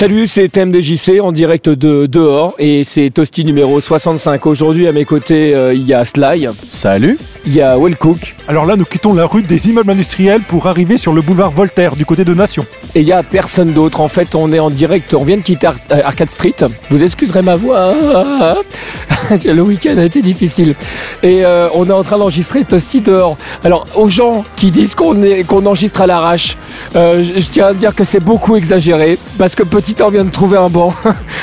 Salut, 0.00 0.26
c'est 0.26 0.48
TMDJC 0.48 1.20
en 1.20 1.30
direct 1.30 1.68
de 1.68 2.06
dehors 2.06 2.54
et 2.58 2.84
c'est 2.84 3.10
Toasty 3.10 3.44
numéro 3.44 3.80
65. 3.80 4.46
Aujourd'hui 4.46 4.88
à 4.88 4.92
mes 4.92 5.04
côtés, 5.04 5.54
euh, 5.54 5.74
il 5.74 5.86
y 5.86 5.92
a 5.92 6.06
Sly, 6.06 6.48
Salut 6.70 7.18
il 7.46 7.54
y 7.54 7.62
a 7.62 7.78
Wellcook 7.78 8.34
Alors 8.48 8.66
là, 8.66 8.76
nous 8.76 8.84
quittons 8.84 9.14
la 9.14 9.24
rue 9.24 9.42
des 9.42 9.70
immeubles 9.70 9.90
industriels 9.90 10.42
pour 10.42 10.66
arriver 10.66 10.98
sur 10.98 11.14
le 11.14 11.22
boulevard 11.22 11.50
Voltaire 11.50 11.96
du 11.96 12.04
côté 12.04 12.22
de 12.24 12.34
Nation. 12.34 12.66
et 12.94 13.00
il 13.00 13.06
y 13.06 13.12
a 13.12 13.22
personne 13.22 13.72
d'autre. 13.72 14.00
En 14.00 14.08
fait, 14.08 14.34
on 14.34 14.52
est 14.52 14.58
en 14.58 14.68
direct, 14.68 15.14
on 15.14 15.24
vient 15.24 15.38
de 15.38 15.42
quitter 15.42 15.68
Ar- 15.68 15.76
euh, 15.90 16.00
Arcade 16.04 16.28
Street. 16.28 16.54
Vous 16.90 17.02
excuserez 17.02 17.40
ma 17.42 17.56
voix. 17.56 17.94
Le 19.44 19.60
week-end 19.62 19.96
a 19.96 20.04
été 20.04 20.20
difficile. 20.22 20.74
Et 21.22 21.44
euh, 21.44 21.68
on 21.74 21.86
est 21.88 21.92
en 21.92 22.02
train 22.02 22.18
d'enregistrer 22.18 22.64
Toasty 22.64 23.00
dehors. 23.00 23.38
Alors, 23.64 23.86
aux 23.96 24.08
gens 24.08 24.44
qui 24.56 24.70
disent 24.70 24.94
qu'on 24.94 25.66
enregistre 25.66 26.02
à 26.02 26.06
l'arrache, 26.06 26.56
euh, 26.96 27.24
je 27.24 27.40
je 27.40 27.46
tiens 27.46 27.68
à 27.68 27.72
dire 27.74 27.94
que 27.94 28.04
c'est 28.04 28.20
beaucoup 28.20 28.54
exagéré 28.56 29.18
parce 29.38 29.54
que 29.54 29.62
Petit 29.62 29.89
1 29.98 30.10
vient 30.10 30.24
de 30.24 30.30
trouver 30.30 30.58
un 30.58 30.68
banc 30.68 30.92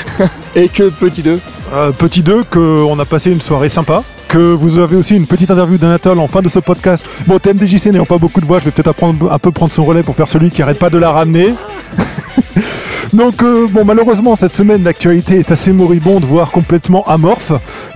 et 0.54 0.68
que 0.68 0.90
Petit 0.90 1.22
2 1.22 1.40
Euh, 1.74 1.90
petit 1.92 2.22
2, 2.22 2.44
qu'on 2.44 2.98
a 2.98 3.04
passé 3.04 3.30
une 3.30 3.40
soirée 3.40 3.68
sympa. 3.68 4.02
Que 4.28 4.52
vous 4.52 4.78
avez 4.78 4.96
aussi 4.96 5.16
une 5.16 5.26
petite 5.26 5.50
interview 5.50 5.78
d'Anatole 5.78 6.18
en 6.18 6.28
fin 6.28 6.42
de 6.42 6.48
ce 6.48 6.58
podcast. 6.58 7.04
Bon, 7.26 7.38
TMDJC 7.38 7.86
n'ayant 7.86 8.04
pas 8.04 8.18
beaucoup 8.18 8.40
de 8.40 8.46
voix, 8.46 8.58
je 8.60 8.66
vais 8.66 8.70
peut-être 8.70 8.94
un 9.02 9.38
peu 9.38 9.50
prendre 9.50 9.72
son 9.72 9.84
relais 9.84 10.02
pour 10.02 10.14
faire 10.14 10.28
celui 10.28 10.50
qui 10.50 10.62
arrête 10.62 10.78
pas 10.78 10.90
de 10.90 10.98
la 10.98 11.10
ramener. 11.10 11.54
Donc, 13.14 13.42
euh, 13.42 13.66
bon, 13.70 13.84
malheureusement, 13.86 14.36
cette 14.36 14.54
semaine, 14.54 14.84
l'actualité 14.84 15.38
est 15.38 15.50
assez 15.50 15.72
moribonde, 15.72 16.24
voire 16.24 16.50
complètement 16.50 17.04
amorphe. 17.06 17.52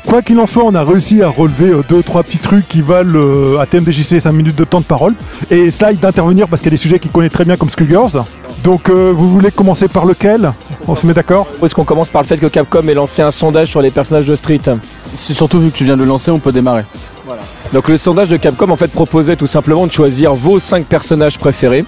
Quoi 0.06 0.22
qu'il 0.22 0.38
en 0.38 0.46
soit, 0.46 0.64
on 0.64 0.74
a 0.74 0.82
réussi 0.84 1.22
à 1.22 1.28
relever 1.28 1.70
euh, 1.70 1.82
deux, 1.86 2.02
trois 2.02 2.22
petits 2.22 2.38
trucs 2.38 2.66
qui 2.66 2.80
valent 2.80 3.12
euh, 3.18 3.58
à 3.58 3.66
TMDJC 3.66 4.20
5 4.20 4.32
minutes 4.32 4.56
de 4.56 4.64
temps 4.64 4.80
de 4.80 4.86
parole. 4.86 5.14
Et 5.50 5.70
Slide 5.70 6.00
d'intervenir 6.00 6.48
parce 6.48 6.62
qu'il 6.62 6.70
y 6.70 6.74
a 6.74 6.76
des 6.76 6.82
sujets 6.82 6.98
qu'il 6.98 7.10
connaît 7.10 7.28
très 7.28 7.44
bien 7.44 7.56
comme 7.58 7.68
Skullgirls. 7.68 8.24
Donc, 8.62 8.88
euh, 8.88 9.12
vous 9.14 9.28
voulez 9.28 9.50
commencer 9.50 9.88
par 9.88 10.04
lequel 10.06 10.52
On 10.86 10.94
se 10.94 11.06
met 11.06 11.14
d'accord 11.14 11.48
Est-ce 11.62 11.74
qu'on 11.74 11.84
commence 11.84 12.10
par 12.10 12.22
le 12.22 12.28
fait 12.28 12.36
que 12.36 12.46
Capcom 12.46 12.86
ait 12.86 12.94
lancé 12.94 13.20
un 13.22 13.32
sondage 13.32 13.68
sur 13.68 13.82
les 13.82 13.90
personnages 13.90 14.26
de 14.26 14.36
Street 14.36 14.60
C'est 15.16 15.34
surtout 15.34 15.60
vu 15.60 15.70
que 15.70 15.76
tu 15.76 15.84
viens 15.84 15.96
de 15.96 16.02
le 16.02 16.08
lancer, 16.08 16.30
on 16.30 16.38
peut 16.38 16.52
démarrer. 16.52 16.84
Donc 17.72 17.88
le 17.88 17.98
sondage 17.98 18.28
de 18.28 18.36
Capcom 18.36 18.70
en 18.70 18.76
fait 18.76 18.90
proposait 18.90 19.36
tout 19.36 19.46
simplement 19.46 19.86
de 19.86 19.92
choisir 19.92 20.34
vos 20.34 20.58
5 20.58 20.84
personnages 20.86 21.38
préférés. 21.38 21.84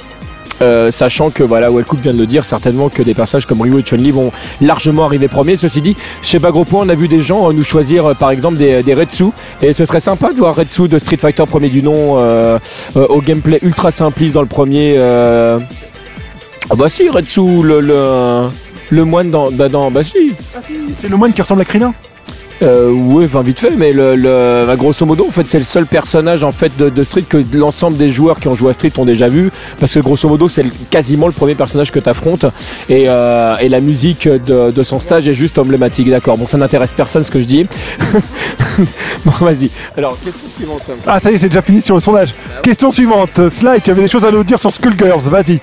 Euh, 0.62 0.92
sachant 0.92 1.30
que 1.30 1.42
voilà, 1.42 1.69
Wellcook 1.70 1.98
vient 2.00 2.12
de 2.12 2.19
le 2.19 2.27
dire, 2.27 2.45
certainement 2.45 2.89
que 2.89 3.02
des 3.02 3.12
personnages 3.12 3.45
comme 3.45 3.61
Ryu 3.61 3.80
et 3.80 3.83
Chun-Li 3.83 4.12
vont 4.12 4.30
largement 4.61 5.05
arriver 5.05 5.27
premiers. 5.27 5.56
Ceci 5.56 5.83
dit, 5.83 5.97
chez 6.22 6.39
Bagro 6.39 6.64
Point, 6.64 6.86
on 6.86 6.89
a 6.89 6.95
vu 6.95 7.08
des 7.08 7.20
gens 7.20 7.48
euh, 7.48 7.52
nous 7.52 7.64
choisir 7.64 8.06
euh, 8.06 8.14
par 8.14 8.30
exemple 8.30 8.56
des, 8.56 8.83
des 8.84 8.95
Retsu, 8.95 9.25
et 9.62 9.72
ce 9.72 9.84
serait 9.84 10.00
sympa 10.00 10.33
de 10.33 10.39
voir 10.39 10.55
Retsu 10.55 10.89
de 10.89 10.98
Street 10.98 11.17
Fighter 11.17 11.45
premier 11.47 11.69
du 11.70 11.83
nom 11.83 12.19
euh, 12.19 12.58
euh, 12.97 13.06
au 13.08 13.20
gameplay 13.20 13.58
ultra 13.62 13.91
simpliste 13.91 14.34
dans 14.34 14.42
le 14.42 14.47
premier. 14.47 14.97
Ah 16.70 16.75
bah 16.77 16.89
si, 16.89 17.09
Retsu, 17.09 17.62
le, 17.62 17.81
le, 17.81 18.48
le 18.91 19.05
moine 19.05 19.31
dans, 19.31 19.51
bah, 19.51 19.69
dans, 19.69 19.91
bah 19.91 20.03
si, 20.03 20.34
C'est 20.98 21.09
le 21.09 21.17
moine 21.17 21.33
qui 21.33 21.43
ressemble 21.43 21.61
à 21.62 21.65
Krillin 21.65 21.95
euh, 22.62 22.93
ouais, 22.93 23.25
enfin 23.25 23.43
vite 23.43 23.59
fait, 23.59 23.73
mais 23.77 23.93
le, 23.93 24.15
le 24.15 24.65
bah, 24.65 24.77
grosso 24.77 25.05
modo, 25.05 25.27
en 25.27 25.31
fait, 25.33 25.47
c'est 25.47 25.59
le 25.59 25.65
seul 25.65 25.87
personnage 25.87 26.45
en 26.45 26.53
fait 26.53 26.70
de, 26.79 26.89
de 26.89 27.05
Street 27.05 27.25
que 27.29 27.42
l'ensemble 27.53 27.97
des 27.97 28.11
joueurs 28.11 28.39
qui 28.39 28.47
ont 28.47 28.55
joué 28.55 28.70
à 28.70 28.73
Street 28.73 28.92
ont 28.97 29.05
déjà 29.05 29.29
vu, 29.29 29.51
parce 29.81 29.92
que 29.92 29.98
grosso 29.98 30.29
modo, 30.29 30.48
c'est 30.48 30.65
quasiment 30.89 31.27
le 31.27 31.33
premier 31.33 31.57
personnage 31.57 31.91
que 31.91 31.98
tu 31.98 32.09
affrontes, 32.09 32.45
et, 32.89 33.07
euh, 33.09 33.57
et 33.59 33.69
la 33.69 33.81
musique 33.81 34.29
de, 34.29 34.70
de 34.70 34.83
son 34.85 35.01
stage 35.01 35.27
est 35.27 35.35
juste 35.35 35.59
emblématique, 35.59 36.09
d'accord. 36.09 36.39
Bon, 36.39 36.47
ça 36.47 36.57
n'intéresse 36.57 36.95
personne 36.95 37.25
ce 37.25 37.31
que 37.31 37.41
je 37.41 37.45
dis. 37.45 37.67
bon, 39.25 39.33
vas-y. 39.41 39.69
Alors, 39.97 40.17
question 40.25 40.48
suivante. 40.57 40.83
Ah, 41.09 41.19
ça 41.20 41.33
y 41.33 41.35
est, 41.35 41.39
c'est 41.39 41.48
déjà 41.48 41.62
fini 41.62 41.83
sur 41.83 41.97
le 41.97 42.01
sondage. 42.01 42.35
Question 42.62 42.92
suivante. 42.92 43.51
Sly, 43.51 43.81
tu 43.83 43.91
avais 43.91 44.03
des 44.03 44.09
choses 44.09 44.25
à 44.25 44.31
nous 44.31 44.45
dire 44.45 44.61
sur 44.61 44.73
Skullgirls, 44.73 45.29
vas-y. 45.29 45.61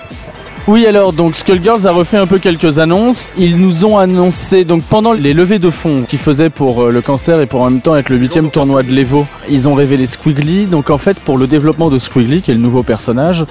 Oui 0.67 0.86
alors 0.86 1.11
donc 1.11 1.36
Skullgirls 1.36 1.88
a 1.88 1.92
refait 1.92 2.17
un 2.17 2.27
peu 2.27 2.38
quelques 2.39 2.77
annonces. 2.80 3.27
Ils 3.36 3.58
nous 3.58 3.83
ont 3.83 3.98
annoncé 3.98 4.64
donc 4.64 4.83
pendant 4.83 5.11
les 5.11 5.33
levées 5.33 5.60
de 5.60 5.70
fonds 5.70 6.04
qu'ils 6.08 6.20
faisaient 6.20 6.49
pour 6.52 6.83
euh, 6.83 6.92
le 6.92 7.02
cancer 7.02 7.42
et 7.42 7.45
pour 7.48 7.61
en 7.61 7.70
même 7.72 7.82
temps 7.82 7.95
être 7.95 8.10
le 8.10 8.17
huitième 8.17 8.52
tournoi 8.52 8.83
de 8.83 8.92
l'Evo, 8.92 9.26
ils 9.49 9.67
ont 9.67 9.73
révélé 9.73 10.05
Squiggly. 10.08 10.67
Donc 10.67 10.89
en 10.89 10.98
fait 10.99 11.20
pour 11.20 11.38
le 11.38 11.48
développement 11.48 11.89
de 11.89 11.98
Squiggly 11.98 12.42
qui 12.42 12.52
est 12.52 12.54
le 12.54 12.60
nouveau 12.60 12.83
personnage, 12.83 13.44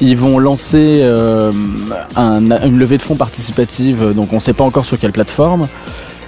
ils 0.00 0.16
vont 0.16 0.38
lancer 0.38 1.00
euh, 1.02 1.52
un- 2.16 2.40
une 2.66 2.78
levée 2.78 2.98
de 2.98 3.02
fonds 3.02 3.14
participative. 3.16 4.12
Donc 4.14 4.32
on 4.32 4.40
sait 4.40 4.52
pas 4.54 4.64
encore 4.64 4.84
sur 4.84 4.98
quelle 4.98 5.12
plateforme. 5.12 5.68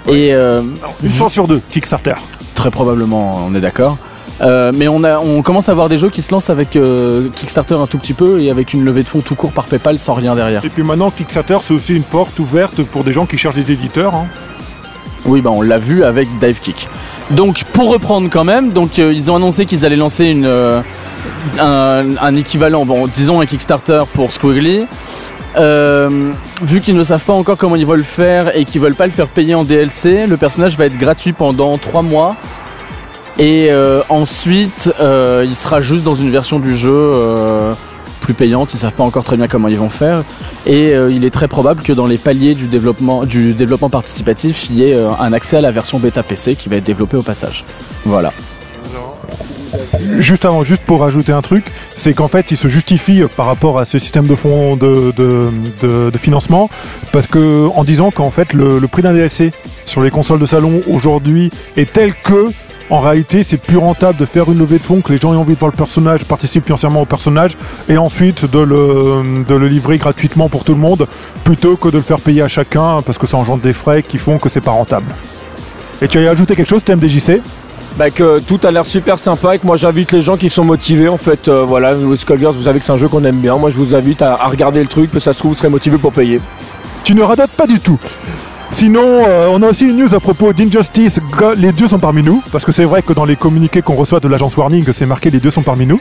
Et 0.06 0.32
euh, 0.32 0.62
Une 1.02 1.12
chance 1.12 1.32
sur 1.32 1.46
deux, 1.48 1.60
Kickstarter. 1.70 2.14
Très 2.54 2.70
probablement, 2.70 3.44
on 3.46 3.54
est 3.54 3.60
d'accord. 3.60 3.98
Euh, 4.40 4.70
mais 4.74 4.86
on, 4.88 5.02
a, 5.04 5.18
on 5.18 5.42
commence 5.42 5.68
à 5.68 5.74
voir 5.74 5.88
des 5.88 5.98
jeux 5.98 6.10
qui 6.10 6.22
se 6.22 6.30
lancent 6.30 6.50
avec 6.50 6.76
euh, 6.76 7.28
Kickstarter 7.34 7.74
un 7.74 7.86
tout 7.86 7.98
petit 7.98 8.12
peu 8.14 8.40
et 8.40 8.50
avec 8.50 8.72
une 8.72 8.84
levée 8.84 9.02
de 9.02 9.08
fonds 9.08 9.20
tout 9.20 9.34
court 9.34 9.52
par 9.52 9.64
PayPal 9.64 9.98
sans 9.98 10.14
rien 10.14 10.34
derrière. 10.36 10.64
Et 10.64 10.68
puis 10.68 10.82
maintenant, 10.84 11.10
Kickstarter, 11.10 11.58
c'est 11.64 11.74
aussi 11.74 11.96
une 11.96 12.04
porte 12.04 12.38
ouverte 12.38 12.82
pour 12.84 13.02
des 13.02 13.12
gens 13.12 13.26
qui 13.26 13.36
cherchent 13.36 13.56
des 13.56 13.72
éditeurs. 13.72 14.14
hein. 14.14 14.26
Oui, 15.26 15.40
bah 15.40 15.50
on 15.52 15.62
l'a 15.62 15.78
vu 15.78 16.04
avec 16.04 16.28
Divekick. 16.38 16.88
Donc 17.32 17.64
pour 17.72 17.90
reprendre 17.90 18.28
quand 18.30 18.44
même, 18.44 18.70
donc 18.70 18.98
euh, 18.98 19.12
ils 19.12 19.30
ont 19.30 19.36
annoncé 19.36 19.66
qu'ils 19.66 19.84
allaient 19.84 19.96
lancer 19.96 20.26
une, 20.26 20.46
euh, 20.46 20.80
un, 21.58 22.16
un 22.20 22.34
équivalent, 22.36 22.86
bon 22.86 23.06
disons 23.08 23.40
un 23.40 23.46
Kickstarter 23.46 24.04
pour 24.14 24.30
Squiggly. 24.32 24.86
Euh, 25.56 26.30
vu 26.62 26.80
qu'ils 26.80 26.94
ne 26.94 27.02
savent 27.02 27.24
pas 27.24 27.32
encore 27.32 27.56
comment 27.56 27.74
ils 27.74 27.84
veulent 27.84 27.98
le 27.98 28.04
faire 28.04 28.56
et 28.56 28.64
qu'ils 28.64 28.80
veulent 28.80 28.94
pas 28.94 29.06
le 29.06 29.12
faire 29.12 29.26
payer 29.28 29.54
en 29.56 29.64
DLC, 29.64 30.26
le 30.26 30.36
personnage 30.36 30.76
va 30.78 30.86
être 30.86 30.96
gratuit 30.96 31.32
pendant 31.32 31.76
3 31.78 32.02
mois. 32.02 32.36
Et 33.38 33.68
euh, 33.70 34.02
ensuite, 34.08 34.92
euh, 35.00 35.44
il 35.46 35.54
sera 35.54 35.80
juste 35.80 36.02
dans 36.02 36.16
une 36.16 36.30
version 36.30 36.58
du 36.58 36.74
jeu 36.74 36.90
euh, 36.92 37.72
plus 38.20 38.34
payante. 38.34 38.74
Ils 38.74 38.78
savent 38.78 38.92
pas 38.92 39.04
encore 39.04 39.22
très 39.22 39.36
bien 39.36 39.46
comment 39.46 39.68
ils 39.68 39.78
vont 39.78 39.90
faire. 39.90 40.24
Et 40.66 40.92
il 40.92 41.24
est 41.24 41.30
très 41.30 41.48
probable 41.48 41.82
que 41.82 41.92
dans 41.92 42.06
les 42.06 42.18
paliers 42.18 42.54
du 42.54 42.66
développement, 42.66 43.24
du 43.24 43.54
développement 43.54 43.88
participatif, 43.88 44.68
il 44.68 44.78
y 44.78 44.90
ait 44.90 44.94
un 44.94 45.32
accès 45.32 45.56
à 45.56 45.60
la 45.60 45.70
version 45.70 45.98
bêta 45.98 46.22
PC 46.22 46.56
qui 46.56 46.68
va 46.68 46.76
être 46.76 46.84
développée 46.84 47.16
au 47.16 47.22
passage. 47.22 47.64
Voilà. 48.04 48.34
Juste 50.18 50.44
avant, 50.44 50.64
juste 50.64 50.82
pour 50.82 51.00
rajouter 51.00 51.32
un 51.32 51.40
truc, 51.40 51.72
c'est 51.96 52.12
qu'en 52.12 52.28
fait, 52.28 52.50
il 52.50 52.56
se 52.58 52.68
justifie 52.68 53.22
par 53.34 53.46
rapport 53.46 53.78
à 53.78 53.86
ce 53.86 53.98
système 53.98 54.26
de 54.26 54.34
fonds 54.34 54.76
de, 54.76 56.12
financement, 56.18 56.68
parce 57.12 57.26
que 57.26 57.68
en 57.74 57.84
disant 57.84 58.10
qu'en 58.10 58.30
fait, 58.30 58.52
le 58.52 58.86
prix 58.88 59.00
d'un 59.00 59.14
DLC 59.14 59.52
sur 59.86 60.02
les 60.02 60.10
consoles 60.10 60.40
de 60.40 60.46
salon 60.46 60.82
aujourd'hui 60.86 61.50
est 61.76 61.90
tel 61.90 62.12
que, 62.12 62.48
en 62.90 63.00
réalité, 63.00 63.42
c'est 63.42 63.58
plus 63.58 63.76
rentable 63.76 64.18
de 64.18 64.24
faire 64.24 64.50
une 64.50 64.58
levée 64.58 64.78
de 64.78 64.82
fonds, 64.82 65.00
que 65.00 65.12
les 65.12 65.18
gens 65.18 65.32
aient 65.34 65.36
envie 65.36 65.54
de 65.54 65.58
voir 65.58 65.70
le 65.70 65.76
personnage, 65.76 66.24
participent 66.24 66.64
financièrement 66.64 67.02
au 67.02 67.06
personnage, 67.06 67.56
et 67.88 67.98
ensuite 67.98 68.50
de 68.50 68.58
le, 68.58 69.44
de 69.46 69.54
le 69.54 69.68
livrer 69.68 69.98
gratuitement 69.98 70.48
pour 70.48 70.64
tout 70.64 70.72
le 70.72 70.80
monde, 70.80 71.06
plutôt 71.44 71.76
que 71.76 71.88
de 71.88 71.96
le 71.98 72.02
faire 72.02 72.20
payer 72.20 72.42
à 72.42 72.48
chacun, 72.48 73.02
parce 73.02 73.18
que 73.18 73.26
ça 73.26 73.36
engendre 73.36 73.62
des 73.62 73.72
frais 73.72 74.02
qui 74.02 74.18
font 74.18 74.38
que 74.38 74.48
c'est 74.48 74.60
pas 74.60 74.70
rentable. 74.70 75.06
Et 76.00 76.08
tu 76.08 76.18
as 76.18 76.30
ajouté 76.30 76.56
quelque 76.56 76.68
chose, 76.68 76.84
TMDJC? 76.84 77.40
Bah 77.96 78.10
que 78.10 78.38
tout 78.38 78.60
a 78.62 78.70
l'air 78.70 78.86
super 78.86 79.18
sympa 79.18 79.56
et 79.56 79.58
que 79.58 79.66
moi 79.66 79.76
j'invite 79.76 80.12
les 80.12 80.22
gens 80.22 80.36
qui 80.36 80.48
sont 80.48 80.64
motivés 80.64 81.08
en 81.08 81.16
fait. 81.16 81.48
euh, 81.48 81.64
voilà, 81.66 81.94
Skullgirls, 82.16 82.54
vous 82.54 82.62
savez 82.62 82.78
que 82.78 82.84
c'est 82.84 82.92
un 82.92 82.96
jeu 82.96 83.08
qu'on 83.08 83.24
aime 83.24 83.40
bien. 83.40 83.56
Moi 83.56 83.70
je 83.70 83.76
vous 83.76 83.92
invite 83.92 84.22
à, 84.22 84.34
à 84.34 84.46
regarder 84.46 84.80
le 84.80 84.86
truc, 84.86 85.10
que 85.10 85.18
ça 85.18 85.32
se 85.32 85.40
trouve 85.40 85.52
vous 85.52 85.58
serez 85.58 85.68
motivé 85.68 85.98
pour 85.98 86.12
payer. 86.12 86.40
Tu 87.02 87.14
ne 87.14 87.22
radotes 87.22 87.50
pas 87.50 87.66
du 87.66 87.80
tout. 87.80 87.98
Sinon, 88.70 89.24
euh, 89.26 89.48
on 89.50 89.62
a 89.62 89.68
aussi 89.68 89.86
une 89.86 89.96
news 89.96 90.14
à 90.14 90.20
propos 90.20 90.52
d'Injustice. 90.52 91.18
Les 91.56 91.72
dieux 91.72 91.88
sont 91.88 91.98
parmi 91.98 92.22
nous, 92.22 92.42
parce 92.52 92.64
que 92.64 92.72
c'est 92.72 92.84
vrai 92.84 93.02
que 93.02 93.12
dans 93.12 93.24
les 93.24 93.36
communiqués 93.36 93.82
qu'on 93.82 93.94
reçoit 93.94 94.20
de 94.20 94.28
l'agence 94.28 94.56
Warning, 94.56 94.84
c'est 94.92 95.06
marqué 95.06 95.30
les 95.30 95.40
dieux 95.40 95.50
sont 95.50 95.62
parmi 95.62 95.86
nous. 95.86 96.00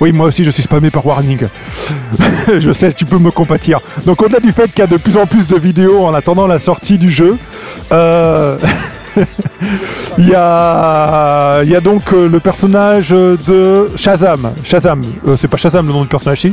Oui, 0.00 0.12
moi 0.12 0.26
aussi 0.26 0.44
je 0.44 0.50
suis 0.50 0.62
spammé 0.62 0.90
par 0.90 1.04
Warning. 1.06 1.40
je 2.58 2.72
sais, 2.72 2.92
tu 2.92 3.04
peux 3.04 3.18
me 3.18 3.30
compatir. 3.30 3.80
Donc 4.04 4.22
au-delà 4.22 4.38
du 4.38 4.52
fait 4.52 4.68
qu'il 4.68 4.80
y 4.80 4.82
a 4.82 4.86
de 4.86 4.96
plus 4.96 5.16
en 5.16 5.26
plus 5.26 5.46
de 5.48 5.56
vidéos 5.56 6.04
en 6.04 6.14
attendant 6.14 6.46
la 6.46 6.58
sortie 6.58 6.98
du 6.98 7.10
jeu, 7.10 7.36
euh, 7.90 8.58
il 10.18 10.28
y, 10.28 10.34
a, 10.34 11.80
donc 11.82 12.12
euh, 12.12 12.28
le 12.28 12.38
personnage 12.38 13.10
de 13.10 13.90
Shazam. 13.96 14.52
Shazam, 14.62 15.02
c'est 15.36 15.48
pas 15.48 15.56
Shazam 15.56 15.86
le 15.86 15.92
nom 15.92 16.02
du 16.02 16.08
personnage, 16.08 16.46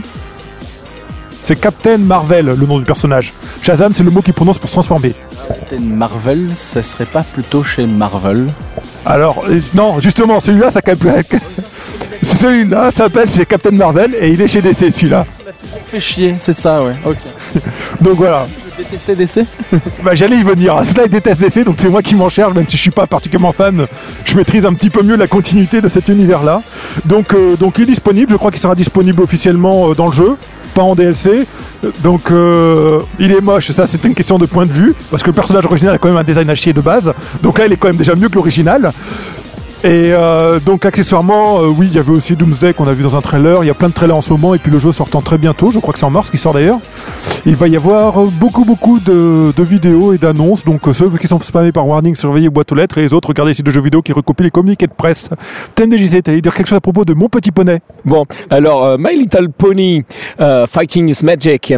C'est 1.45 1.57
Captain 1.57 1.99
Marvel 1.99 2.47
le 2.47 2.55
nom 2.55 2.79
du 2.79 2.85
personnage. 2.85 3.31
Shazam, 3.61 3.93
c'est 3.93 4.01
le 4.01 4.09
mot 4.09 4.23
qu'il 4.23 4.33
prononce 4.33 4.57
pour 4.57 4.67
se 4.67 4.73
transformer. 4.73 5.13
Captain 5.47 5.79
Marvel, 5.79 6.49
ça 6.55 6.81
serait 6.81 7.05
pas 7.05 7.21
plutôt 7.21 7.63
chez 7.63 7.85
Marvel 7.85 8.51
Alors, 9.05 9.45
euh, 9.47 9.61
non, 9.75 9.99
justement, 9.99 10.39
celui-là, 10.39 10.71
ça 10.71 10.81
Celui-là 12.23 12.89
s'appelle 12.89 13.29
chez 13.29 13.45
Captain 13.45 13.69
Marvel 13.69 14.15
et 14.19 14.29
il 14.29 14.41
est 14.41 14.47
chez 14.47 14.63
DC 14.63 14.91
celui-là. 14.91 15.27
Fait 15.85 15.99
chier, 15.99 16.35
c'est 16.39 16.53
ça, 16.53 16.81
ouais. 16.81 16.95
Ok. 17.05 17.17
Donc 18.01 18.15
voilà. 18.15 18.47
Je 18.75 18.83
détestais 18.83 19.15
DC. 19.43 19.45
Bah 20.03 20.15
j'allais 20.15 20.37
y 20.37 20.43
venir. 20.43 20.81
Slide 20.83 21.11
déteste 21.11 21.39
DC, 21.39 21.63
donc 21.63 21.75
c'est 21.77 21.89
moi 21.89 22.01
qui 22.01 22.15
m'en 22.15 22.27
charge, 22.27 22.55
même 22.55 22.67
si 22.67 22.75
je 22.75 22.81
suis 22.81 22.91
pas 22.91 23.05
particulièrement 23.05 23.53
fan. 23.53 23.85
Je 24.25 24.35
maîtrise 24.35 24.65
un 24.65 24.73
petit 24.73 24.89
peu 24.89 25.03
mieux 25.03 25.15
la 25.15 25.27
continuité 25.27 25.79
de 25.79 25.87
cet 25.87 26.09
univers-là. 26.09 26.61
Donc, 27.05 27.33
euh, 27.33 27.55
donc 27.55 27.77
il 27.77 27.83
est 27.83 27.85
disponible. 27.85 28.31
Je 28.31 28.37
crois 28.37 28.49
qu'il 28.49 28.59
sera 28.59 28.73
disponible 28.73 29.21
officiellement 29.21 29.91
euh, 29.91 29.93
dans 29.93 30.07
le 30.07 30.13
jeu, 30.13 30.37
pas 30.75 30.83
en 30.83 30.93
DLC. 30.93 31.47
Donc 32.03 32.29
euh, 32.29 32.99
il 33.17 33.31
est 33.31 33.41
moche. 33.41 33.71
Ça, 33.71 33.87
c'est 33.87 34.03
une 34.03 34.13
question 34.13 34.37
de 34.37 34.45
point 34.45 34.65
de 34.67 34.71
vue, 34.71 34.93
parce 35.09 35.23
que 35.23 35.29
le 35.29 35.33
personnage 35.33 35.65
original 35.65 35.95
a 35.95 35.97
quand 35.97 36.09
même 36.09 36.17
un 36.17 36.23
design 36.23 36.49
à 36.49 36.55
chier 36.55 36.73
de 36.73 36.81
base. 36.81 37.11
Donc 37.41 37.57
là, 37.57 37.65
il 37.65 37.73
est 37.73 37.77
quand 37.77 37.87
même 37.87 37.97
déjà 37.97 38.13
mieux 38.13 38.29
que 38.29 38.35
l'original. 38.35 38.91
Et 39.83 40.13
euh, 40.13 40.59
donc 40.59 40.85
accessoirement, 40.85 41.59
euh, 41.59 41.67
oui, 41.67 41.87
il 41.91 41.95
y 41.95 41.99
avait 41.99 42.11
aussi 42.11 42.35
Doomsday 42.35 42.73
qu'on 42.73 42.87
a 42.87 42.93
vu 42.93 43.03
dans 43.03 43.15
un 43.15 43.21
trailer. 43.21 43.63
Il 43.63 43.67
y 43.67 43.69
a 43.69 43.73
plein 43.73 43.89
de 43.89 43.93
trailers 43.93 44.15
en 44.15 44.21
ce 44.21 44.31
moment 44.31 44.55
et 44.55 44.57
puis 44.57 44.71
le 44.71 44.79
jeu 44.79 44.91
sortant 44.91 45.21
très 45.21 45.37
bientôt. 45.37 45.71
Je 45.71 45.79
crois 45.79 45.93
que 45.93 45.99
c'est 45.99 46.05
en 46.05 46.09
mars 46.09 46.31
qui 46.31 46.37
sort 46.37 46.53
d'ailleurs. 46.53 46.79
Il 47.45 47.55
va 47.55 47.67
y 47.67 47.75
avoir 47.75 48.19
euh, 48.19 48.27
beaucoup 48.39 48.65
beaucoup 48.65 48.99
de, 48.99 49.53
vidéos 49.61 50.13
et 50.13 50.17
d'annonces. 50.17 50.65
Donc 50.65 50.81
ceux 50.93 51.09
qui 51.09 51.27
sont 51.27 51.39
spammés 51.41 51.71
par 51.71 51.87
Warning, 51.87 52.15
surveillez 52.15 52.49
boîte 52.49 52.71
aux 52.71 52.75
lettres 52.75 52.97
et 52.97 53.01
les 53.01 53.13
autres, 53.13 53.27
regardez 53.27 53.53
sites 53.53 53.65
de 53.65 53.71
jeux 53.71 53.81
vidéo 53.81 54.01
qui 54.01 54.13
recopient 54.13 54.45
les 54.45 54.51
communiqués 54.51 54.87
de 54.87 54.93
presse. 54.93 55.29
TMDJC, 55.75 56.23
t'allais 56.23 56.41
dire 56.41 56.55
quelque 56.55 56.67
chose 56.67 56.77
à 56.77 56.81
propos 56.81 57.05
de 57.05 57.13
mon 57.13 57.29
petit 57.29 57.51
poney 57.51 57.81
Bon, 58.05 58.25
alors 58.49 58.97
My 58.97 59.15
Little 59.15 59.49
Pony 59.49 60.03
Fighting 60.67 61.09
is 61.09 61.23
Magic, 61.23 61.73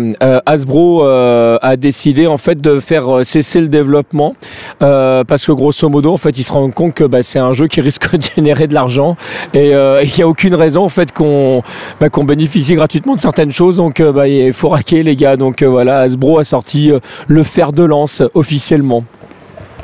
Hasbro 0.45 1.03
a 1.03 1.75
décidé 1.77 2.27
en 2.27 2.37
fait 2.37 2.59
de 2.59 2.79
faire 2.79 3.25
cesser 3.25 3.61
le 3.61 3.67
développement 3.67 4.35
parce 4.79 5.45
que 5.45 5.51
grosso 5.51 5.87
modo 5.89 6.13
en 6.13 6.17
fait 6.17 6.37
ils 6.37 6.43
se 6.43 6.53
rendent 6.53 6.73
compte 6.73 6.93
que 6.93 7.03
bah, 7.03 7.23
c'est 7.23 7.39
un 7.39 7.53
jeu 7.53 7.67
qui 7.67 7.81
risque 7.87 8.15
de 8.15 8.21
générer 8.35 8.67
de 8.67 8.73
l'argent 8.73 9.15
et 9.53 9.73
euh, 9.73 10.03
il 10.03 10.11
n'y 10.13 10.21
a 10.21 10.27
aucune 10.27 10.55
raison 10.55 10.83
en 10.83 10.89
fait 10.89 11.13
qu'on 11.13 11.61
bah, 11.99 12.09
qu'on 12.09 12.25
bénéficie 12.25 12.75
gratuitement 12.75 13.15
de 13.15 13.21
certaines 13.21 13.51
choses 13.51 13.77
donc 13.77 13.99
euh, 14.01 14.11
bah, 14.11 14.27
il 14.27 14.51
faut 14.51 14.69
raquer 14.69 15.03
les 15.03 15.15
gars 15.15 15.37
donc 15.37 15.61
euh, 15.61 15.69
voilà 15.69 15.99
Hasbro 15.99 16.39
a 16.39 16.43
sorti 16.43 16.91
le 17.27 17.43
fer 17.43 17.71
de 17.71 17.83
lance 17.83 18.21
officiellement. 18.33 19.03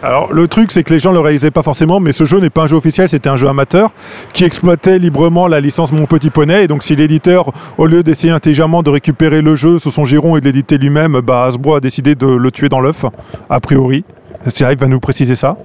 Alors 0.02 0.34
le 0.34 0.50
truc 0.50 0.74
c'est 0.74 0.84
que 0.84 0.94
les 0.94 1.00
gens 1.00 1.14
le 1.14 1.22
réalisaient 1.22 1.50
pas 1.50 1.64
forcément, 1.64 2.02
mais 2.02 2.12
ce 2.12 2.26
jeu 2.26 2.42
n'est 2.42 2.50
pas 2.50 2.64
un 2.64 2.68
jeu 2.68 2.76
officiel, 2.76 3.08
c'était 3.08 3.30
un 3.30 3.38
jeu 3.38 3.48
amateur 3.48 3.92
qui 4.34 4.44
exploitait 4.44 5.00
librement 5.00 5.48
la 5.48 5.62
licence 5.62 5.94
Mon 5.94 6.08
Petit 6.08 6.30
Poney. 6.30 6.66
Et 6.66 6.68
donc 6.68 6.84
si 6.84 6.94
l'éditeur, 6.94 7.54
au 7.78 7.86
lieu 7.86 8.04
d'essayer 8.04 8.34
intelligemment 8.34 8.84
de 8.84 8.90
récupérer 8.90 9.42
le 9.42 9.56
jeu 9.56 9.80
sous 9.80 9.92
son 9.92 10.04
giron 10.04 10.36
et 10.36 10.42
de 10.42 10.46
l'éditer 10.46 10.78
lui-même, 10.78 11.22
bah 11.22 11.46
Hasbro 11.46 11.76
a 11.76 11.80
décidé 11.80 12.16
de 12.16 12.28
le 12.28 12.52
tuer 12.52 12.68
dans 12.68 12.82
l'œuf, 12.82 13.06
a 13.50 13.60
priori. 13.62 14.04
Thierry 14.54 14.76
va 14.76 14.88
nous 14.88 15.00
préciser 15.00 15.36
ça. 15.36 15.56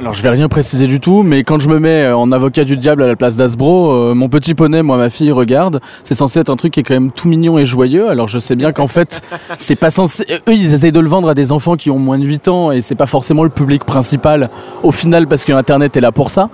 Alors 0.00 0.14
je 0.14 0.22
vais 0.22 0.30
rien 0.30 0.48
préciser 0.48 0.86
du 0.86 0.98
tout, 0.98 1.22
mais 1.22 1.44
quand 1.44 1.58
je 1.58 1.68
me 1.68 1.78
mets 1.78 2.04
euh, 2.04 2.16
en 2.16 2.32
avocat 2.32 2.64
du 2.64 2.78
diable 2.78 3.02
à 3.02 3.06
la 3.06 3.16
place 3.16 3.36
d'Asbro, 3.36 3.92
euh, 3.92 4.14
mon 4.14 4.30
petit 4.30 4.54
poney, 4.54 4.82
moi 4.82 4.96
ma 4.96 5.10
fille 5.10 5.30
regarde, 5.30 5.82
c'est 6.04 6.14
censé 6.14 6.40
être 6.40 6.48
un 6.48 6.56
truc 6.56 6.72
qui 6.72 6.80
est 6.80 6.82
quand 6.82 6.94
même 6.94 7.10
tout 7.10 7.28
mignon 7.28 7.58
et 7.58 7.66
joyeux. 7.66 8.08
Alors 8.08 8.26
je 8.26 8.38
sais 8.38 8.56
bien 8.56 8.72
qu'en 8.72 8.86
fait, 8.86 9.20
c'est 9.58 9.76
pas 9.76 9.90
censé. 9.90 10.24
Eux 10.48 10.54
ils 10.54 10.72
essayent 10.72 10.90
de 10.90 11.00
le 11.00 11.08
vendre 11.08 11.28
à 11.28 11.34
des 11.34 11.52
enfants 11.52 11.76
qui 11.76 11.90
ont 11.90 11.98
moins 11.98 12.18
de 12.18 12.24
8 12.24 12.48
ans 12.48 12.72
et 12.72 12.80
c'est 12.80 12.94
pas 12.94 13.04
forcément 13.04 13.44
le 13.44 13.50
public 13.50 13.84
principal 13.84 14.48
au 14.82 14.90
final 14.90 15.26
parce 15.26 15.44
que 15.44 15.52
Internet 15.52 15.94
est 15.98 16.00
là 16.00 16.12
pour 16.12 16.30
ça. 16.30 16.48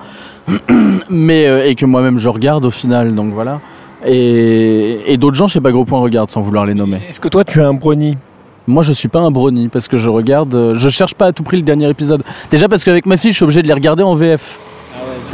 mais 1.09 1.47
euh, 1.47 1.69
et 1.69 1.77
que 1.77 1.87
moi-même 1.87 2.19
je 2.19 2.29
regarde 2.29 2.65
au 2.65 2.73
final, 2.73 3.15
donc 3.15 3.33
voilà. 3.33 3.61
Et, 4.05 5.13
et 5.13 5.19
d'autres 5.19 5.37
gens 5.37 5.47
chez 5.47 5.61
Pas 5.61 5.71
Gros 5.71 5.85
Point 5.85 6.01
regardent 6.01 6.33
sans 6.33 6.41
vouloir 6.41 6.67
les 6.67 6.75
nommer. 6.75 6.99
Est-ce 7.09 7.21
que 7.21 7.29
toi 7.29 7.45
tu 7.45 7.61
es 7.61 7.65
un 7.65 7.75
brownie? 7.75 8.17
Moi, 8.67 8.83
je 8.83 8.93
suis 8.93 9.09
pas 9.09 9.21
un 9.21 9.31
brony 9.31 9.69
parce 9.69 9.89
que 9.89 9.99
je 9.99 10.09
regarde. 10.09 10.55
euh, 10.55 10.75
Je 10.75 10.89
cherche 10.89 11.15
pas 11.15 11.27
à 11.27 11.33
tout 11.33 11.43
prix 11.43 11.57
le 11.57 11.63
dernier 11.63 11.89
épisode. 11.89 12.23
Déjà 12.51 12.69
parce 12.69 12.83
qu'avec 12.85 13.07
ma 13.07 13.17
fille, 13.17 13.31
je 13.31 13.37
suis 13.37 13.45
obligé 13.45 13.63
de 13.63 13.69
les 13.69 13.75
regarder 13.75 14.03
en 14.03 14.15
VF. 14.15 14.59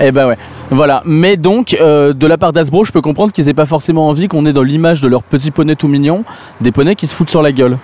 Eh 0.00 0.11
ben 0.11 0.26
ouais. 0.26 0.37
Voilà. 0.70 1.02
Mais 1.05 1.37
donc, 1.37 1.76
euh, 1.81 2.12
de 2.12 2.26
la 2.26 2.38
part 2.38 2.52
d'Asbro, 2.52 2.84
je 2.84 2.93
peux 2.93 3.00
comprendre 3.02 3.32
qu'ils 3.32 3.49
aient 3.49 3.55
pas 3.55 3.67
forcément 3.67 4.08
envie 4.08 4.29
qu'on 4.29 4.44
ait 4.46 4.52
dans 4.52 4.62
l'image 4.62 5.00
de 5.00 5.08
leur 5.08 5.23
petit 5.23 5.50
poney 5.50 5.76
tout 5.76 5.88
mignon 5.88 6.25
des 6.61 6.73
poneys 6.73 6.94
qui 6.94 7.06
se 7.06 7.14
foutent 7.14 7.31
sur 7.31 7.43
la 7.43 7.52
gueule. 7.52 7.79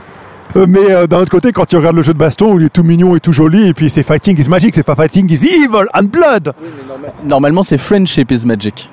Euh, 0.57 0.65
mais 0.67 0.91
euh, 0.91 1.07
d'un 1.07 1.19
autre 1.19 1.31
côté, 1.31 1.53
quand 1.53 1.67
tu 1.67 1.77
regardes 1.77 1.97
le 1.97 2.03
jeu 2.03 2.15
de 2.15 2.19
baston 2.19 2.55
où 2.55 2.59
il 2.59 2.65
est 2.67 2.71
tout 2.71 2.83
mignon 2.83 3.15
et 3.15 3.21
tout 3.21 3.33
joli, 3.35 3.69
et 3.69 3.75
puis 3.75 3.91
c'est 3.91 4.03
Fighting 4.03 4.41
is 4.41 4.49
Magic, 4.49 4.75
c'est 4.75 4.83
pas 4.83 4.95
Fighting 4.95 5.31
is 5.31 5.45
Evil 5.47 5.87
and 5.95 6.05
Blood 6.05 6.55
Normalement, 7.29 7.63
c'est 7.63 7.77
Friendship 7.79 8.31
is 8.31 8.47
Magic. 8.47 8.89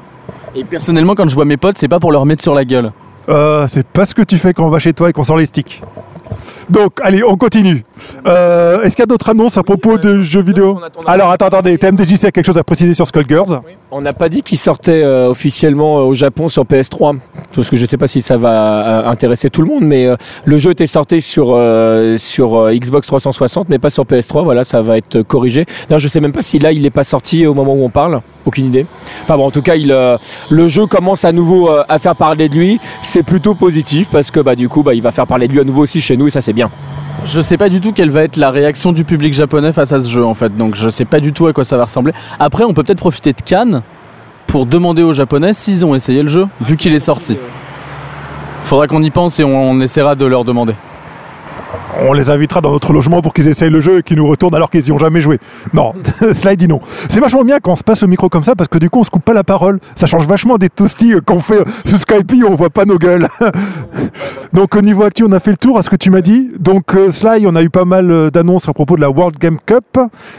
Et 0.53 0.65
personnellement, 0.65 1.15
quand 1.15 1.27
je 1.29 1.35
vois 1.35 1.45
mes 1.45 1.57
potes, 1.57 1.77
c'est 1.77 1.87
pas 1.87 1.99
pour 1.99 2.11
leur 2.11 2.25
mettre 2.25 2.43
sur 2.43 2.53
la 2.53 2.65
gueule. 2.65 2.91
Euh, 3.29 3.65
c'est 3.69 3.87
pas 3.87 4.05
ce 4.05 4.13
que 4.13 4.21
tu 4.21 4.37
fais 4.37 4.53
quand 4.53 4.65
on 4.65 4.69
va 4.69 4.79
chez 4.79 4.93
toi 4.93 5.09
et 5.09 5.13
qu'on 5.13 5.23
sort 5.23 5.37
les 5.37 5.45
sticks. 5.45 5.81
Donc, 6.69 6.99
allez, 7.01 7.23
on 7.23 7.37
continue. 7.37 7.83
Euh, 8.25 8.81
Est-ce 8.81 8.95
qu'il 8.95 9.03
y 9.03 9.03
a 9.03 9.07
d'autres 9.07 9.29
annonces 9.29 9.57
à 9.57 9.63
propos 9.63 9.97
de 9.97 10.21
jeux 10.21 10.41
vidéo 10.41 10.79
Alors, 11.05 11.29
attends, 11.31 11.45
attendez, 11.45 11.77
TMDJC 11.77 12.25
a 12.25 12.31
quelque 12.31 12.45
chose 12.45 12.57
à 12.57 12.63
préciser 12.63 12.93
sur 12.93 13.05
Skullgirls 13.05 13.61
On 13.91 14.01
n'a 14.01 14.13
pas 14.13 14.29
dit 14.29 14.41
qu'il 14.41 14.57
sortait 14.57 15.03
euh, 15.03 15.29
officiellement 15.29 15.99
euh, 15.99 16.03
au 16.03 16.13
Japon 16.13 16.47
sur 16.49 16.63
PS3, 16.63 17.17
parce 17.53 17.69
que 17.69 17.77
je 17.77 17.83
ne 17.83 17.87
sais 17.87 17.97
pas 17.97 18.07
si 18.07 18.21
ça 18.21 18.37
va 18.37 19.03
euh, 19.05 19.09
intéresser 19.09 19.49
tout 19.49 19.61
le 19.61 19.67
monde, 19.67 19.83
mais 19.83 20.07
euh, 20.07 20.15
le 20.43 20.57
jeu 20.57 20.71
était 20.71 20.87
sorti 20.87 21.21
sur, 21.21 21.49
euh, 21.53 22.17
sur 22.17 22.55
euh, 22.55 22.73
Xbox 22.73 23.05
360, 23.07 23.69
mais 23.69 23.77
pas 23.77 23.91
sur 23.91 24.05
PS3, 24.05 24.43
voilà, 24.43 24.63
ça 24.63 24.81
va 24.81 24.97
être 24.97 25.21
corrigé. 25.21 25.65
D'ailleurs, 25.87 25.99
je 25.99 26.07
sais 26.07 26.19
même 26.19 26.31
pas 26.31 26.41
si 26.41 26.57
là, 26.57 26.71
il 26.71 26.81
n'est 26.81 26.89
pas 26.89 27.03
sorti 27.03 27.45
au 27.45 27.53
moment 27.53 27.73
où 27.75 27.83
on 27.83 27.89
parle, 27.89 28.21
aucune 28.45 28.65
idée. 28.65 28.87
Enfin 29.23 29.37
bon, 29.37 29.45
en 29.45 29.51
tout 29.51 29.61
cas, 29.61 29.75
il, 29.75 29.91
euh, 29.91 30.17
le 30.49 30.67
jeu 30.67 30.87
commence 30.87 31.25
à 31.25 31.31
nouveau 31.31 31.69
euh, 31.69 31.83
à 31.89 31.99
faire 31.99 32.15
parler 32.15 32.49
de 32.49 32.55
lui, 32.55 32.79
c'est 33.03 33.23
plutôt 33.23 33.53
positif, 33.53 34.09
parce 34.11 34.31
que 34.31 34.39
bah, 34.39 34.55
du 34.55 34.67
coup, 34.67 34.81
bah, 34.81 34.95
il 34.95 35.03
va 35.03 35.11
faire 35.11 35.27
parler 35.27 35.47
de 35.47 35.53
lui 35.53 35.59
à 35.59 35.63
nouveau 35.63 35.83
aussi 35.83 36.01
chez 36.01 36.17
nous, 36.17 36.25
et 36.27 36.31
ça 36.31 36.41
c'est 36.41 36.53
bien. 36.53 36.71
Je 37.23 37.41
sais 37.41 37.57
pas 37.57 37.69
du 37.69 37.81
tout 37.81 37.91
quelle 37.91 38.11
va 38.11 38.23
être 38.23 38.37
la 38.37 38.51
réaction 38.51 38.91
du 38.91 39.03
public 39.03 39.33
japonais 39.33 39.73
face 39.73 39.91
à 39.91 39.99
ce 39.99 40.07
jeu 40.07 40.23
en 40.23 40.33
fait, 40.33 40.55
donc 40.55 40.75
je 40.75 40.89
sais 40.89 41.05
pas 41.05 41.19
du 41.19 41.33
tout 41.33 41.47
à 41.47 41.53
quoi 41.53 41.63
ça 41.63 41.77
va 41.77 41.85
ressembler. 41.85 42.13
Après, 42.39 42.63
on 42.63 42.73
peut 42.73 42.83
peut-être 42.83 42.99
profiter 42.99 43.33
de 43.33 43.41
Cannes 43.41 43.81
pour 44.47 44.65
demander 44.65 45.01
aux 45.01 45.13
japonais 45.13 45.53
s'ils 45.53 45.85
ont 45.85 45.95
essayé 45.95 46.21
le 46.21 46.29
jeu, 46.29 46.47
vu 46.61 46.77
qu'il 46.77 46.93
est 46.93 46.99
sorti. 46.99 47.37
Faudra 48.63 48.87
qu'on 48.87 49.01
y 49.01 49.09
pense 49.09 49.39
et 49.39 49.43
on, 49.43 49.71
on 49.71 49.81
essaiera 49.81 50.15
de 50.15 50.25
leur 50.25 50.45
demander. 50.45 50.75
On 52.07 52.13
les 52.13 52.29
invitera 52.29 52.61
dans 52.61 52.71
notre 52.71 52.93
logement 52.93 53.21
pour 53.21 53.33
qu'ils 53.33 53.47
essayent 53.47 53.69
le 53.69 53.81
jeu 53.81 53.99
et 53.99 54.03
qu'ils 54.03 54.17
nous 54.17 54.27
retournent 54.27 54.55
alors 54.55 54.69
qu'ils 54.69 54.83
n'y 54.83 54.91
ont 54.91 54.97
jamais 54.97 55.21
joué. 55.21 55.39
Non, 55.73 55.93
cela 56.33 56.55
dit 56.55 56.67
non. 56.67 56.81
C'est 57.09 57.19
vachement 57.19 57.43
bien 57.43 57.59
quand 57.59 57.73
on 57.73 57.75
se 57.75 57.83
passe 57.83 58.01
le 58.01 58.07
micro 58.07 58.29
comme 58.29 58.43
ça 58.43 58.55
parce 58.55 58.67
que 58.67 58.77
du 58.77 58.89
coup 58.89 58.99
on 58.99 59.03
se 59.03 59.09
coupe 59.09 59.25
pas 59.25 59.33
la 59.33 59.43
parole. 59.43 59.79
Ça 59.95 60.05
change 60.05 60.27
vachement 60.27 60.57
des 60.57 60.69
toasties 60.69 61.13
euh, 61.13 61.21
qu'on 61.21 61.39
fait 61.39 61.61
euh, 61.61 61.65
sur 61.85 61.99
Skype 61.99 62.31
où 62.31 62.47
on 62.47 62.55
voit 62.55 62.69
pas 62.69 62.85
nos 62.85 62.97
gueules. 62.97 63.27
Donc 64.53 64.75
au 64.75 64.81
niveau 64.81 65.03
actu 65.03 65.23
on 65.27 65.31
a 65.31 65.39
fait 65.39 65.51
le 65.51 65.57
tour 65.57 65.77
à 65.77 65.83
ce 65.83 65.89
que 65.89 65.95
tu 65.95 66.09
m'as 66.09 66.21
dit. 66.21 66.49
Donc 66.59 66.95
euh, 66.95 67.11
Sly, 67.11 67.45
on 67.47 67.55
a 67.55 67.61
eu 67.61 67.69
pas 67.69 67.85
mal 67.85 68.09
euh, 68.09 68.29
d'annonces 68.29 68.69
à 68.69 68.73
propos 68.73 68.95
de 68.95 69.01
la 69.01 69.09
World 69.09 69.37
Game 69.37 69.57
Cup. 69.65 69.97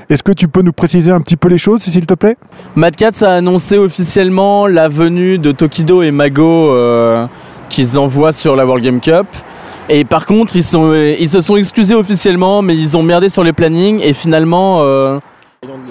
Est-ce 0.08 0.22
que 0.22 0.32
tu 0.32 0.48
peux 0.48 0.62
nous 0.62 0.72
préciser 0.72 1.10
un 1.12 1.20
petit 1.20 1.36
peu 1.36 1.48
les 1.48 1.58
choses 1.58 1.82
s'il 1.82 2.06
te 2.06 2.14
plaît? 2.14 2.36
Mad 2.74 2.96
Cats 2.96 3.22
a 3.22 3.34
annoncé 3.34 3.78
officiellement 3.78 4.66
la 4.66 4.88
venue 4.88 5.38
de 5.38 5.52
Tokido 5.52 6.02
et 6.02 6.10
Mago 6.10 6.70
euh, 6.72 7.26
qu'ils 7.68 7.98
envoient 7.98 8.32
sur 8.32 8.56
la 8.56 8.64
World 8.64 8.84
Game 8.84 9.00
Cup. 9.00 9.26
Et 9.88 10.04
par 10.04 10.26
contre, 10.26 10.56
ils, 10.56 10.64
sont, 10.64 10.90
euh, 10.92 11.14
ils 11.18 11.28
se 11.28 11.40
sont 11.40 11.56
excusés 11.56 11.94
officiellement, 11.94 12.60
mais 12.60 12.76
ils 12.76 12.96
ont 12.96 13.02
merdé 13.02 13.28
sur 13.28 13.44
les 13.44 13.52
plannings 13.52 14.00
et 14.02 14.12
finalement, 14.14 14.82
euh, 14.82 15.18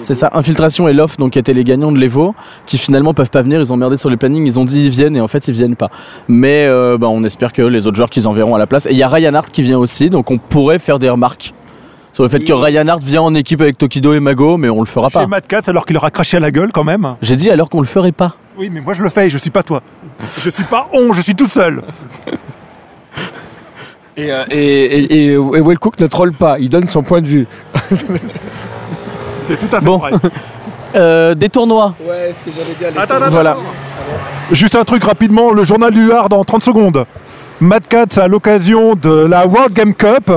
c'est 0.00 0.14
ça, 0.14 0.30
Infiltration 0.34 0.86
et 0.86 0.92
Loft, 0.92 1.18
donc 1.18 1.32
qui 1.32 1.38
étaient 1.38 1.54
les 1.54 1.64
gagnants 1.64 1.92
de 1.92 1.98
l'Evo, 1.98 2.34
qui 2.66 2.76
finalement 2.76 3.14
peuvent 3.14 3.30
pas 3.30 3.40
venir. 3.40 3.58
Ils 3.58 3.72
ont 3.72 3.76
merdé 3.78 3.96
sur 3.96 4.10
les 4.10 4.18
plannings, 4.18 4.46
ils 4.46 4.58
ont 4.58 4.66
dit 4.66 4.84
ils 4.84 4.90
viennent 4.90 5.16
et 5.16 5.20
en 5.20 5.28
fait 5.28 5.48
ils 5.48 5.54
viennent 5.54 5.76
pas. 5.76 5.90
Mais 6.28 6.66
euh, 6.66 6.98
bah, 6.98 7.08
on 7.08 7.22
espère 7.22 7.54
que 7.54 7.62
les 7.62 7.86
autres 7.86 7.96
joueurs 7.96 8.10
qu'ils 8.10 8.28
enverront 8.28 8.54
à 8.54 8.58
la 8.58 8.66
place. 8.66 8.84
Et 8.84 8.90
il 8.90 8.98
y 8.98 9.02
a 9.02 9.08
Ryan 9.08 9.34
Hart 9.34 9.50
qui 9.50 9.62
vient 9.62 9.78
aussi, 9.78 10.10
donc 10.10 10.30
on 10.30 10.36
pourrait 10.36 10.78
faire 10.78 10.98
des 10.98 11.08
remarques 11.08 11.52
sur 12.12 12.22
le 12.22 12.28
fait 12.28 12.40
que 12.40 12.52
Ryan 12.52 12.88
Hart 12.88 13.02
vient 13.02 13.22
en 13.22 13.34
équipe 13.34 13.60
avec 13.60 13.78
Tokido 13.78 14.12
et 14.12 14.20
Mago, 14.20 14.56
mais 14.58 14.68
on 14.68 14.80
le 14.80 14.86
fera 14.86 15.08
pas. 15.08 15.20
Chez 15.20 15.26
Mad 15.26 15.46
Cats 15.46 15.62
alors 15.66 15.86
qu'il 15.86 15.94
leur 15.94 16.04
a 16.04 16.10
craché 16.10 16.36
à 16.36 16.40
la 16.40 16.50
gueule 16.50 16.70
quand 16.72 16.84
même. 16.84 17.16
J'ai 17.22 17.36
dit 17.36 17.50
alors 17.50 17.70
qu'on 17.70 17.80
le 17.80 17.86
ferait 17.86 18.12
pas. 18.12 18.34
Oui 18.58 18.70
mais 18.70 18.82
moi 18.82 18.92
je 18.92 19.02
le 19.02 19.08
fais, 19.08 19.30
je 19.30 19.38
suis 19.38 19.50
pas 19.50 19.62
toi. 19.62 19.82
Je 20.38 20.50
suis 20.50 20.64
pas 20.64 20.88
on, 20.92 21.14
je 21.14 21.22
suis 21.22 21.34
toute 21.34 21.50
seule. 21.52 21.82
Et, 24.16 24.32
euh, 24.32 24.44
et, 24.50 24.56
et, 24.58 25.14
et, 25.14 25.32
et 25.32 25.36
Will 25.38 25.78
Cook 25.78 25.98
ne 26.00 26.06
troll 26.06 26.32
pas, 26.32 26.58
il 26.58 26.68
donne 26.70 26.86
son 26.86 27.02
point 27.02 27.20
de 27.20 27.26
vue. 27.26 27.46
C'est 29.44 29.58
tout 29.58 29.74
à 29.74 29.80
fait 29.80 29.84
Bon. 29.86 29.98
vrai. 29.98 30.12
Euh, 30.94 31.34
des 31.34 31.50
tournois. 31.50 31.94
Ouais, 32.08 32.32
ce 32.32 32.42
que 32.42 32.50
j'avais 32.56 32.72
dit 32.72 32.84
à 32.98 33.02
Attends, 33.02 33.16
attends, 33.16 33.30
Voilà. 33.30 33.50
attends. 33.50 33.60
Juste 34.52 34.76
un 34.76 34.84
truc 34.84 35.04
rapidement, 35.04 35.50
le 35.50 35.62
journal 35.64 35.92
du 35.92 36.10
Hard 36.10 36.32
en 36.32 36.42
30 36.42 36.62
secondes. 36.62 37.04
Mad 37.60 37.86
Cats, 37.86 38.18
à 38.22 38.28
l'occasion 38.28 38.94
de 38.94 39.10
la 39.26 39.46
World 39.46 39.74
Game 39.74 39.92
Cup, 39.92 40.30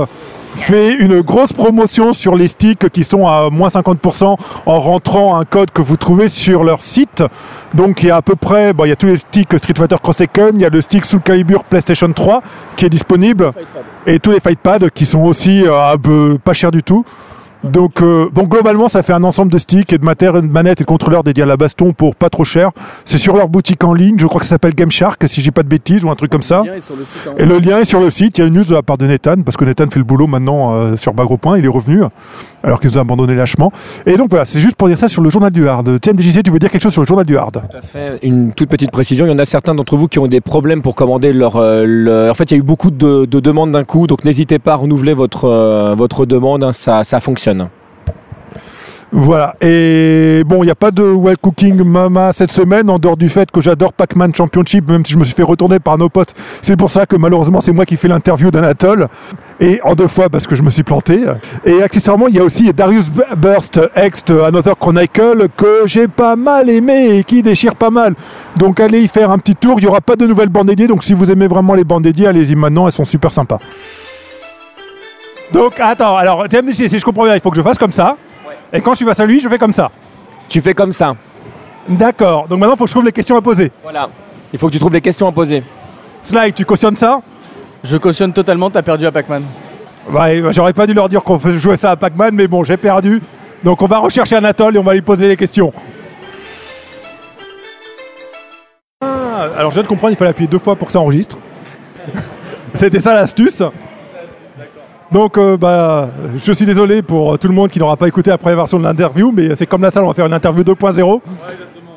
fait 0.56 0.96
une 0.96 1.22
grosse 1.22 1.54
promotion 1.54 2.14
sur 2.14 2.36
les 2.36 2.48
sticks 2.48 2.90
qui 2.90 3.04
sont 3.04 3.28
à 3.28 3.50
moins 3.52 3.70
50% 3.70 4.38
en 4.66 4.80
rentrant 4.80 5.38
un 5.40 5.44
code 5.46 5.72
que 5.72 5.82
vous 5.82 5.98
trouvez 5.98 6.28
sur 6.30 6.64
leur 6.64 6.82
site. 6.82 7.24
Donc 7.74 8.04
il 8.04 8.08
y 8.08 8.12
a 8.12 8.18
à 8.18 8.22
peu 8.22 8.36
près, 8.36 8.74
bon, 8.74 8.86
il 8.86 8.90
y 8.90 8.92
a 8.92 8.96
tous 8.96 9.06
les 9.08 9.18
sticks 9.18 9.54
Street 9.58 9.74
Fighter 9.78 9.96
Cross 10.02 10.18
Tekken, 10.18 10.52
il 10.56 10.62
y 10.62 10.66
a 10.66 10.70
le 10.70 10.82
stick 10.82 11.06
Soul 11.06 11.22
Calibur 11.22 11.64
PlayStation 11.64 12.12
3 12.12 12.42
qui 12.76 12.86
est 12.86 12.90
disponible 12.90 13.52
et 14.08 14.20
tous 14.20 14.32
les 14.32 14.40
Fight 14.40 14.60
Pads 14.60 14.90
qui 14.94 15.06
sont 15.06 15.22
aussi 15.24 15.64
euh, 15.66 15.74
à 15.92 15.98
peu- 15.98 16.38
pas 16.44 16.54
cher 16.54 16.72
du 16.72 16.84
tout. 16.84 17.06
Donc, 17.64 18.02
euh, 18.02 18.30
donc 18.34 18.50
globalement, 18.50 18.88
ça 18.88 19.04
fait 19.04 19.12
un 19.14 19.24
ensemble 19.24 19.52
de 19.52 19.58
sticks 19.58 19.92
et 19.92 19.98
de 19.98 20.06
manettes 20.06 20.80
et 20.82 20.84
de 20.84 20.88
contrôleurs 20.88 21.24
dédiés 21.24 21.44
à 21.44 21.46
la 21.46 21.58
baston 21.58 21.92
pour 21.92 22.16
pas 22.16 22.30
trop 22.30 22.46
cher. 22.46 22.72
C'est 23.06 23.18
sur 23.18 23.36
leur 23.36 23.50
boutique 23.50 23.84
en 23.84 23.94
ligne, 23.94 24.16
je 24.18 24.26
crois 24.28 24.40
que 24.40 24.46
ça 24.46 24.52
s'appelle 24.52 24.74
Game 24.76 24.92
Shark, 24.92 25.22
si 25.28 25.42
j'ai 25.42 25.52
pas 25.52 25.64
de 25.64 25.68
bêtises, 25.68 26.04
ou 26.06 26.10
un 26.10 26.16
truc 26.16 26.32
comme 26.32 26.42
ça. 26.42 26.64
Et 27.38 27.46
le 27.46 27.60
lien 27.60 27.80
est 27.80 27.86
sur 27.86 28.00
le 28.00 28.10
site, 28.10 28.38
il 28.38 28.42
y 28.42 28.44
a 28.46 28.48
une 28.48 28.54
news 28.56 28.64
de 28.64 28.74
la 28.74 28.82
part 28.82 28.98
de 28.98 29.06
Nathan, 29.08 29.42
parce 29.44 29.58
que 29.58 29.66
Nathan 29.66 29.90
fait 29.90 30.00
le 30.00 30.06
boulot 30.06 30.28
maintenant 30.28 30.74
euh, 30.74 30.96
sur 30.96 31.14
Bagro 31.14 31.38
Point, 31.38 31.58
il 31.58 31.66
est 31.66 31.70
revenu, 31.70 32.02
alors 32.64 32.80
qu'il 32.80 32.90
nous 32.92 32.98
a 32.98 33.02
abandonné 33.02 33.36
lâchement. 33.36 33.72
Et 34.06 34.16
donc 34.16 34.30
voilà, 34.30 34.46
c'est 34.46 34.60
juste 34.60 34.76
pour 34.76 34.88
dire 34.88 34.98
ça 34.98 35.08
sur 35.10 35.22
le 35.22 35.30
journal 35.30 35.52
du 35.52 35.68
Hard. 35.68 36.00
Tiens, 36.02 36.14
DJC, 36.18 36.44
tu 36.44 36.52
veux 36.52 36.60
dire 36.60 36.70
quelque 36.70 36.82
chose 36.82 36.94
sur 36.94 37.02
le 37.02 37.08
journal 37.08 37.26
du 37.26 37.38
Hard? 37.38 37.62
Tout 37.70 37.78
à 37.78 37.82
fait. 37.82 38.20
Une 38.24 38.54
toute 38.54 38.70
petite 38.70 38.92
précision, 38.92 39.26
il 39.26 39.30
y 39.32 39.34
en 39.34 39.40
a 39.40 39.46
certains 39.46 39.76
d'entre 39.76 39.98
vous 39.98 40.08
qui 40.08 40.20
ont 40.20 40.28
des 40.28 40.42
problèmes 40.42 40.82
pour 40.82 40.96
commander 40.96 41.34
leur... 41.34 41.58
euh, 41.58 41.84
leur- 41.86 42.32
En 42.32 42.34
fait, 42.36 42.52
il 42.52 42.54
y 42.54 42.58
a 42.58 42.60
eu 42.60 42.64
beaucoup 42.64 42.92
de, 42.92 43.26
de 43.26 43.40
demandes 43.42 43.72
d'un 43.74 43.84
coup, 43.84 44.08
donc 44.08 44.24
n'hésitez 44.24 44.60
pas 44.60 44.74
à 44.74 44.76
renouveler 44.78 45.14
votre, 45.14 45.46
euh, 45.46 45.94
votre 45.96 46.26
demande, 46.26 46.64
hein, 46.64 46.72
ça, 46.74 47.04
ça 47.04 47.20
Voilà. 49.12 49.56
Et 49.60 50.44
bon, 50.46 50.62
il 50.62 50.66
n'y 50.66 50.72
a 50.72 50.76
pas 50.76 50.92
de 50.92 51.02
Well 51.02 51.38
Cooking 51.38 51.84
Mama 51.84 52.32
cette 52.32 52.52
semaine, 52.52 52.90
en 52.92 53.00
dehors 53.00 53.18
du 53.18 53.28
fait 53.28 53.50
que 53.50 53.60
j'adore 53.60 53.92
Pac-Man 53.92 54.36
Championship, 54.36 54.88
même 54.88 55.04
si 55.04 55.14
je 55.14 55.18
me 55.18 55.24
suis 55.24 55.34
fait 55.34 55.44
retourner 55.44 55.80
par 55.80 55.98
nos 55.98 56.10
potes. 56.10 56.36
C'est 56.62 56.78
pour 56.78 56.92
ça 56.92 57.08
que 57.08 57.16
malheureusement, 57.16 57.60
c'est 57.60 57.72
moi 57.72 57.86
qui 57.86 57.98
fais 57.98 58.08
l'interview 58.08 58.52
d'Anatole. 58.52 59.08
Et 59.62 59.82
en 59.84 59.94
deux 59.94 60.08
fois 60.08 60.30
parce 60.30 60.48
que 60.48 60.56
je 60.56 60.62
me 60.62 60.70
suis 60.70 60.84
planté. 60.84 61.22
Et 61.66 61.82
accessoirement, 61.82 62.28
il 62.28 62.36
y 62.36 62.40
a 62.40 62.44
aussi 62.44 62.72
Darius 62.72 63.10
Burst, 63.10 63.82
ex 63.96 64.24
Another 64.30 64.78
Chronicle, 64.78 65.48
que 65.58 65.82
j'ai 65.86 66.08
pas 66.08 66.36
mal 66.36 66.70
aimé 66.70 67.18
et 67.18 67.24
qui 67.24 67.42
déchire 67.42 67.76
pas 67.76 67.90
mal. 67.90 68.14
Donc 68.56 68.80
allez 68.80 69.02
y 69.02 69.08
faire 69.08 69.32
un 69.32 69.38
petit 69.38 69.56
tour. 69.56 69.80
Il 69.80 69.82
n'y 69.82 69.90
aura 69.90 70.02
pas 70.02 70.16
de 70.16 70.26
nouvelles 70.26 70.50
bandes 70.50 70.68
dédiées. 70.68 70.88
Donc 70.88 71.04
si 71.04 71.14
vous 71.14 71.30
aimez 71.30 71.48
vraiment 71.48 71.74
les 71.74 71.84
bandes 71.84 72.04
dédiées, 72.04 72.28
allez-y 72.28 72.56
maintenant. 72.56 72.88
Elles 72.88 72.94
sont 72.94 73.06
super 73.06 73.34
sympas. 73.34 73.58
Donc 75.52 75.80
attends, 75.80 76.16
alors 76.18 76.46
si 76.74 77.00
je 77.00 77.06
comprends 77.06 77.26
bien, 77.26 77.36
il 77.36 77.42
faut 77.42 77.50
que 77.50 77.58
je 77.58 77.62
fasse 77.62 77.78
comme 77.78 77.92
ça. 77.92 78.16
Et 78.72 78.82
quand 78.82 78.92
je 78.92 78.98
suis 78.98 79.06
face 79.06 79.20
à 79.20 79.26
lui, 79.26 79.40
je 79.40 79.50
fais 79.50 79.58
comme 79.58 79.74
ça. 79.74 79.90
Tu 80.48 80.62
fais 80.62 80.74
comme 80.74 80.94
ça. 80.94 81.16
D'accord. 81.88 82.48
Donc 82.48 82.60
maintenant, 82.60 82.76
il 82.76 82.78
faut 82.78 82.84
que 82.84 82.90
je 82.90 82.94
trouve 82.94 83.06
les 83.06 83.12
questions 83.12 83.36
à 83.36 83.42
poser. 83.42 83.72
Voilà. 83.82 84.10
Il 84.54 84.60
faut 84.60 84.68
que 84.68 84.74
tu 84.74 84.80
trouves 84.80 84.94
les 84.94 85.02
questions 85.02 85.28
à 85.28 85.32
poser. 85.32 85.64
Slide, 86.22 86.54
tu 86.54 86.66
cautionnes 86.66 86.96
ça? 86.96 87.22
Je 87.84 87.98
cautionne 87.98 88.34
totalement, 88.34 88.70
t'as 88.70 88.82
perdu 88.82 89.06
à 89.06 89.12
Pac-Man. 89.12 89.44
Ouais, 90.12 90.42
bah, 90.42 90.52
j'aurais 90.52 90.74
pas 90.74 90.86
dû 90.86 90.94
leur 90.94 91.08
dire 91.08 91.24
qu'on 91.24 91.40
jouait 91.40 91.78
ça 91.78 91.92
à 91.92 91.96
Pac-Man, 91.96 92.32
mais 92.34 92.48
bon, 92.48 92.64
j'ai 92.64 92.78
perdu. 92.78 93.22
Donc 93.64 93.82
on 93.82 93.88
va 93.88 94.00
rechercher 94.00 94.36
Anatole 94.36 94.76
et 94.76 94.80
on 94.80 94.84
va 94.84 94.94
lui 94.94 95.02
poser 95.02 95.28
les 95.28 95.38
questions. 95.38 95.72
Ah, 99.02 99.48
alors 99.58 99.72
je 99.72 99.76
viens 99.76 99.84
de 99.84 99.88
comprendre, 99.88 100.14
il 100.14 100.18
fallait 100.18 100.32
appuyer 100.32 100.50
deux 100.50 100.60
fois 100.60 100.76
pour 100.76 100.88
que 100.88 100.94
ça 100.94 101.00
enregistre. 101.00 101.38
C'était 102.74 103.00
ça 103.00 103.16
l'astuce. 103.16 103.64
Donc, 105.12 105.38
euh, 105.38 105.58
bah, 105.58 106.10
je 106.38 106.52
suis 106.52 106.66
désolé 106.66 107.02
pour 107.02 107.40
tout 107.40 107.48
le 107.48 107.54
monde 107.54 107.70
qui 107.70 107.80
n'aura 107.80 107.98
pas 107.98 108.08
écouté 108.08 108.30
la 108.30 108.38
première 108.38 108.58
version 108.58 108.78
de 108.78 108.84
l'interview, 108.84 109.32
mais 109.36 109.56
c'est 109.56 109.66
comme 109.66 109.82
la 109.82 109.90
salle, 109.90 110.04
on 110.04 110.10
va 110.10 110.14
faire 110.14 110.28
une 110.28 110.34
interview 110.34 110.64
2.0. 110.64 111.22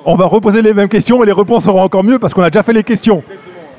on 0.06 0.14
va 0.16 0.24
reposer 0.24 0.62
les 0.62 0.72
mêmes 0.72 0.88
questions 0.88 1.22
et 1.22 1.26
les 1.26 1.32
réponses 1.32 1.64
seront 1.64 1.82
encore 1.82 2.04
mieux 2.04 2.18
parce 2.18 2.32
qu'on 2.32 2.42
a 2.42 2.48
déjà 2.48 2.62
fait 2.62 2.72
les 2.72 2.82
questions. 2.82 3.22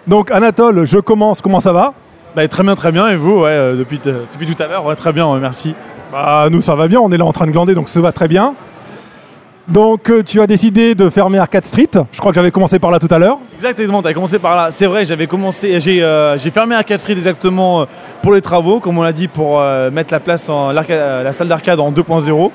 Donc, 0.06 0.30
Anatole, 0.30 0.86
je 0.86 1.00
commence. 1.00 1.42
Comment 1.42 1.60
ça 1.60 1.74
va? 1.74 1.94
Bah, 2.36 2.48
Très 2.48 2.62
bien, 2.64 2.76
très 2.76 2.92
bien. 2.92 3.10
Et 3.10 3.16
vous, 3.16 3.40
ouais, 3.42 3.50
euh, 3.50 3.76
depuis, 3.76 4.00
depuis 4.00 4.54
tout 4.54 4.62
à 4.62 4.68
l'heure, 4.68 4.96
très 4.96 5.12
bien, 5.12 5.36
merci. 5.40 5.74
Bah, 6.12 6.48
nous, 6.52 6.62
ça 6.62 6.76
va 6.76 6.88
bien. 6.88 7.00
On 7.00 7.12
est 7.12 7.18
là 7.18 7.26
en 7.26 7.34
train 7.34 7.48
de 7.48 7.52
glander, 7.52 7.74
donc 7.74 7.90
ça 7.90 8.02
va 8.02 8.12
très 8.12 8.28
bien. 8.28 8.54
Donc 9.68 10.10
euh, 10.10 10.24
tu 10.24 10.42
as 10.42 10.48
décidé 10.48 10.94
de 10.94 11.10
fermer 11.10 11.38
Arcade 11.38 11.66
Street. 11.66 11.90
Je 12.12 12.20
crois 12.20 12.32
que 12.32 12.36
j'avais 12.36 12.52
commencé 12.52 12.80
par 12.80 12.92
là 12.92 13.00
tout 13.00 13.08
à 13.10 13.18
l'heure. 13.18 13.38
Exactement, 13.56 14.02
tu 14.02 14.10
as 14.10 14.14
commencé 14.14 14.38
par 14.38 14.58
là. 14.58 14.72
C'est 14.72 14.88
vrai, 14.88 15.06
j'avais 15.06 15.26
commencé, 15.28 15.80
j'ai 15.80 16.04
euh, 16.04 16.38
fermé 16.38 16.76
Arcade 16.76 16.98
Street 16.98 17.14
exactement 17.14 17.82
euh, 17.82 17.86
pour 18.22 18.34
les 18.34 18.42
travaux, 18.42 18.82
comme 18.82 18.98
on 18.98 19.04
l'a 19.04 19.14
dit, 19.14 19.30
pour 19.30 19.62
mettre 19.92 20.14
la 20.14 20.20
place 20.20 20.50
en 20.50 20.72
la 20.72 21.34
salle 21.34 21.48
d'arcade 21.48 21.80
en 21.80 21.92
2.0. 21.92 22.52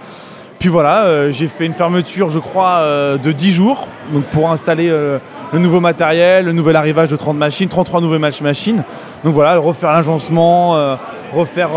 Puis 0.58 0.68
voilà, 0.68 1.30
j'ai 1.30 1.46
fait 1.46 1.66
une 1.66 1.72
fermeture, 1.72 2.30
je 2.30 2.38
crois, 2.38 2.82
de 3.22 3.32
10 3.32 3.52
jours, 3.52 3.86
pour 4.32 4.50
installer 4.50 4.88
le 4.88 5.58
nouveau 5.58 5.78
matériel, 5.78 6.46
le 6.46 6.52
nouvel 6.52 6.74
arrivage 6.76 7.10
de 7.10 7.16
30 7.16 7.36
machines, 7.36 7.68
33 7.68 8.00
nouvelles 8.00 8.32
machines. 8.40 8.82
Donc 9.24 9.34
voilà, 9.34 9.58
refaire 9.58 9.92
l'agencement, 9.92 10.96
refaire, 11.32 11.70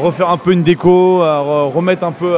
refaire 0.00 0.30
un 0.30 0.38
peu 0.38 0.52
une 0.52 0.62
déco, 0.62 1.18
remettre 1.70 2.04
un 2.04 2.12
peu 2.12 2.36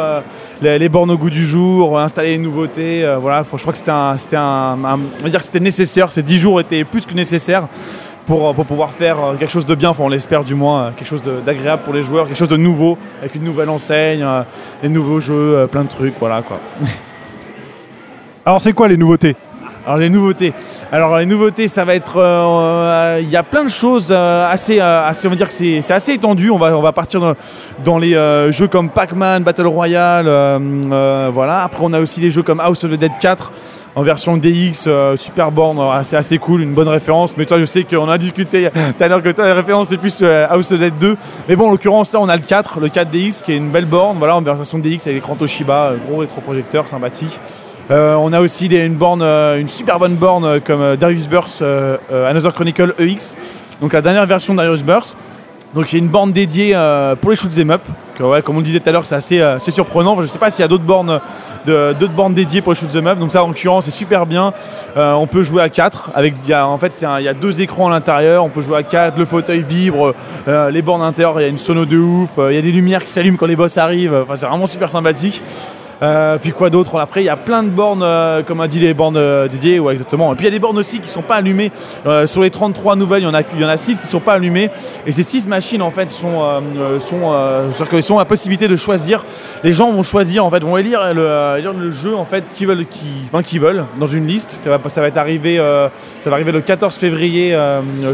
les, 0.63 0.89
bornes 0.89 1.11
au 1.11 1.17
goût 1.17 1.31
du 1.31 1.45
jour, 1.45 1.99
installer 1.99 2.31
les 2.31 2.39
nouveautés. 2.39 3.05
Euh, 3.05 3.19
voilà, 3.19 3.43
je 3.43 3.57
crois 3.61 3.73
que 3.73 3.79
c'était 3.79 3.91
un, 3.91 4.17
un, 4.37 4.99
on 5.21 5.23
va 5.23 5.29
dire 5.29 5.41
que 5.41 5.47
c'était 5.47 5.61
nécessaire. 5.61 6.13
Ces 6.13 6.23
10 6.23 6.39
jours 6.39 6.61
étaient 6.61 6.85
plus 6.85 7.07
que 7.07 7.15
nécessaires 7.15 7.67
pour, 8.27 8.55
pour 8.55 8.67
pouvoir 8.67 8.93
faire 8.93 9.17
euh, 9.19 9.35
quelque 9.37 9.51
chose 9.51 9.67
de 9.67 9.75
bien. 9.75 9.91
Enfin, 9.91 10.05
on 10.05 10.09
l'espère 10.09 10.45
du 10.45 10.55
moins, 10.55 10.83
euh, 10.83 10.91
quelque 10.97 11.09
chose 11.09 11.23
d'agréable 11.45 11.83
pour 11.85 11.95
les 11.95 12.03
joueurs, 12.03 12.27
quelque 12.27 12.39
chose 12.39 12.49
de 12.49 12.57
nouveau 12.57 12.99
avec 13.21 13.35
une 13.35 13.45
nouvelle 13.45 13.71
enseigne, 13.71 14.27
des 14.83 14.89
nouveaux 14.89 15.21
jeux, 15.21 15.67
plein 15.71 15.85
de 15.85 15.89
trucs, 15.89 16.15
voilà 16.19 16.43
quoi. 16.43 16.59
Alors, 18.45 18.61
c'est 18.61 18.73
quoi 18.73 18.89
les 18.89 18.97
nouveautés? 18.97 19.37
Alors 19.91 19.99
les 19.99 20.09
nouveautés. 20.09 20.53
Alors 20.93 21.19
les 21.19 21.27
nouveautés, 21.27 21.67
ça 21.67 21.83
va 21.83 21.97
être, 21.97 22.17
euh, 22.17 23.19
il 23.21 23.29
y 23.29 23.35
a 23.35 23.43
plein 23.43 23.65
de 23.65 23.71
choses 23.71 24.11
euh, 24.13 24.49
assez, 24.49 24.79
euh, 24.81 25.05
assez, 25.05 25.27
on 25.27 25.31
va 25.31 25.37
dire 25.37 25.49
que 25.49 25.55
c'est 25.55 25.91
assez 25.91 26.13
étendu. 26.13 26.49
On 26.49 26.59
va, 26.59 26.77
on 26.77 26.93
partir 26.93 27.35
dans, 27.85 27.99
les 27.99 28.13
jeux 28.53 28.69
comme 28.69 28.89
Pac-Man, 28.89 29.43
Battle 29.43 29.67
Royale, 29.67 30.27
voilà. 31.33 31.65
Après 31.65 31.81
on 31.83 31.93
a 31.93 31.99
aussi 31.99 32.21
des 32.21 32.31
jeux 32.31 32.45
comme 32.45 32.61
House 32.61 32.85
of 32.85 32.93
the 32.93 32.95
Dead 32.95 33.11
4 33.21 33.51
en 33.97 34.03
version 34.03 34.37
DX, 34.37 34.89
Super 35.17 35.51
Born, 35.51 36.05
c'est 36.05 36.17
assez 36.17 36.39
cool, 36.39 36.63
une 36.63 36.73
bonne 36.73 36.87
référence. 36.87 37.37
Mais 37.37 37.45
toi, 37.45 37.59
je 37.59 37.65
sais 37.65 37.83
qu'on 37.83 38.09
a 38.09 38.17
discuté 38.17 38.69
tout 38.97 39.03
à 39.03 39.09
l'heure 39.09 39.25
que 39.25 39.31
toi, 39.31 39.49
la 39.49 39.55
référence 39.55 39.89
c'est 39.89 39.97
plus 39.97 40.23
House 40.23 40.71
of 40.71 40.79
the 40.79 40.83
Dead 40.83 40.99
2. 41.01 41.17
Mais 41.49 41.57
bon, 41.57 41.67
en 41.67 41.71
l'occurrence, 41.73 42.13
là, 42.13 42.21
on 42.23 42.29
a 42.29 42.37
le 42.37 42.43
4, 42.43 42.79
le 42.79 42.89
4 42.89 43.11
DX, 43.11 43.43
qui 43.45 43.53
est 43.53 43.57
une 43.57 43.71
belle 43.71 43.87
borne, 43.87 44.19
voilà, 44.19 44.37
en 44.37 44.43
version 44.43 44.79
DX 44.79 45.07
avec 45.07 45.17
écran 45.17 45.35
Toshiba, 45.35 45.95
gros 46.07 46.19
rétroprojecteur, 46.19 46.89
sympathique. 46.89 47.41
Euh, 47.91 48.15
on 48.15 48.33
a 48.33 48.41
aussi 48.41 48.69
euh, 48.73 49.59
une 49.59 49.69
super 49.69 49.99
bonne 49.99 50.15
borne 50.15 50.45
euh, 50.45 50.61
comme 50.65 50.97
Darius 50.97 51.29
Burst 51.29 51.63
Another 52.11 52.53
Chronicle 52.53 52.95
EX, 52.99 53.37
donc 53.81 53.93
la 53.93 54.01
dernière 54.01 54.27
version 54.27 54.55
Darius 54.55 54.83
Burst. 54.83 55.17
Donc 55.75 55.93
il 55.93 55.97
y 55.97 56.01
a 56.01 56.03
une 56.03 56.11
borne 56.11 56.33
dédiée 56.33 56.77
pour 57.21 57.31
les 57.31 57.37
shoots 57.37 57.57
em 57.59 57.71
up. 57.71 57.83
comme 58.19 58.57
on 58.57 58.59
le 58.59 58.65
disait 58.65 58.81
tout 58.81 58.89
à 58.89 58.93
l'heure, 58.93 59.07
c'est 59.07 59.15
assez, 59.15 59.71
surprenant. 59.71 60.17
je 60.17 60.23
ne 60.23 60.27
sais 60.27 60.39
pas 60.39 60.51
s'il 60.51 60.63
y 60.63 60.65
a 60.65 60.69
d'autres 60.69 60.83
bornes, 60.83 61.21
dédiées 62.35 62.61
pour 62.61 62.73
les 62.73 62.79
shoots 62.79 62.97
em 62.97 63.07
up. 63.07 63.21
Donc 63.21 63.31
ça 63.31 63.45
en 63.45 63.47
l'occurrence 63.47 63.85
c'est 63.85 63.93
super 63.93 64.27
bien. 64.27 64.53
on 64.97 65.29
peut 65.29 65.45
jouer 65.45 65.63
à 65.63 65.69
4 65.69 66.11
avec 66.17 66.35
en 66.53 66.77
fait 66.79 66.93
il 67.01 67.25
y 67.25 67.29
a 67.29 67.35
deux 67.35 67.61
écrans 67.61 67.87
à 67.87 67.91
l'intérieur. 67.91 68.45
On 68.45 68.49
peut 68.49 68.63
jouer 68.63 68.79
à 68.79 68.83
4, 68.83 69.17
le 69.17 69.25
fauteuil 69.25 69.63
vibre, 69.63 70.13
les 70.49 70.83
bornes 70.83 71.03
intérieures, 71.03 71.39
il 71.41 71.45
y 71.45 71.47
a 71.47 71.51
une 71.51 71.59
sono 71.59 71.85
de 71.85 71.99
ouf, 71.99 72.31
il 72.49 72.55
y 72.57 72.59
a 72.59 72.63
des 72.63 72.73
lumières 72.73 73.05
qui 73.05 73.13
s'allument 73.13 73.37
quand 73.37 73.47
les 73.47 73.55
boss 73.55 73.79
arrivent. 73.79 74.25
C'est 74.35 74.47
vraiment 74.47 74.67
super 74.67 74.91
sympathique. 74.91 75.41
Euh, 76.03 76.39
puis 76.39 76.53
quoi 76.53 76.71
d'autre 76.71 76.99
Après, 76.99 77.23
il 77.23 77.27
y 77.27 77.31
a 77.31 77.37
plein 77.37 77.63
de 77.63 77.69
bornes, 77.69 78.03
euh, 78.03 78.43
comme 78.43 78.61
a 78.61 78.69
dit 78.69 78.79
les 78.79 78.95
bornes 78.95 79.17
euh, 79.19 79.49
dédiées, 79.49 79.79
ouais, 79.79 79.93
exactement. 79.93 80.33
Et 80.33 80.37
puis 80.37 80.45
il 80.45 80.49
y 80.49 80.53
a 80.53 80.53
des 80.53 80.59
bornes 80.59 80.79
aussi 80.79 80.97
qui 80.99 81.07
ne 81.07 81.13
sont 81.13 81.23
pas 81.23 81.37
allumées. 81.37 81.71
sur 82.27 82.43
les 82.43 82.51
33 82.51 82.97
nouvelles, 82.97 83.23
il 83.23 83.27
y 83.27 83.29
en 83.29 83.35
a, 83.35 83.43
il 83.55 83.61
y 83.61 83.65
en 83.65 83.69
a 83.69 83.77
6 83.77 83.99
qui 83.99 84.07
ne 84.07 84.11
sont 84.11 84.21
pas 84.21 84.35
allumées. 84.35 84.71
Et 85.07 85.13
ces 85.13 85.23
6 85.23 85.47
machines, 85.47 85.83
en 85.83 85.91
fait, 85.91 86.11
sont, 86.11 86.63
sont, 87.01 88.03
sont 88.03 88.19
la 88.19 88.25
possibilité 88.25 88.69
de 88.69 88.77
choisir. 88.77 89.25
Les 89.63 89.73
gens 89.73 89.93
vont 89.93 90.03
choisir, 90.03 90.45
en 90.45 90.51
fait, 90.51 90.63
vont 90.63 90.77
élire 90.77 91.13
le, 91.13 91.61
le 91.61 91.91
jeu, 91.93 92.15
en 92.15 92.25
fait, 92.25 92.45
qui 92.55 92.65
veulent, 92.65 92.87
qui, 92.87 93.07
enfin, 93.27 93.43
qui 93.43 93.59
veulent, 93.59 93.85
dans 93.99 94.07
une 94.07 94.27
liste. 94.27 94.59
Ça 94.65 94.77
va, 94.77 94.89
ça 94.89 95.01
va 95.01 95.09
être 95.09 95.19
arrivé, 95.19 95.57
ça 96.21 96.31
va 96.31 96.37
arriver 96.37 96.53
le 96.53 96.61
14 96.61 96.95
février 96.97 97.57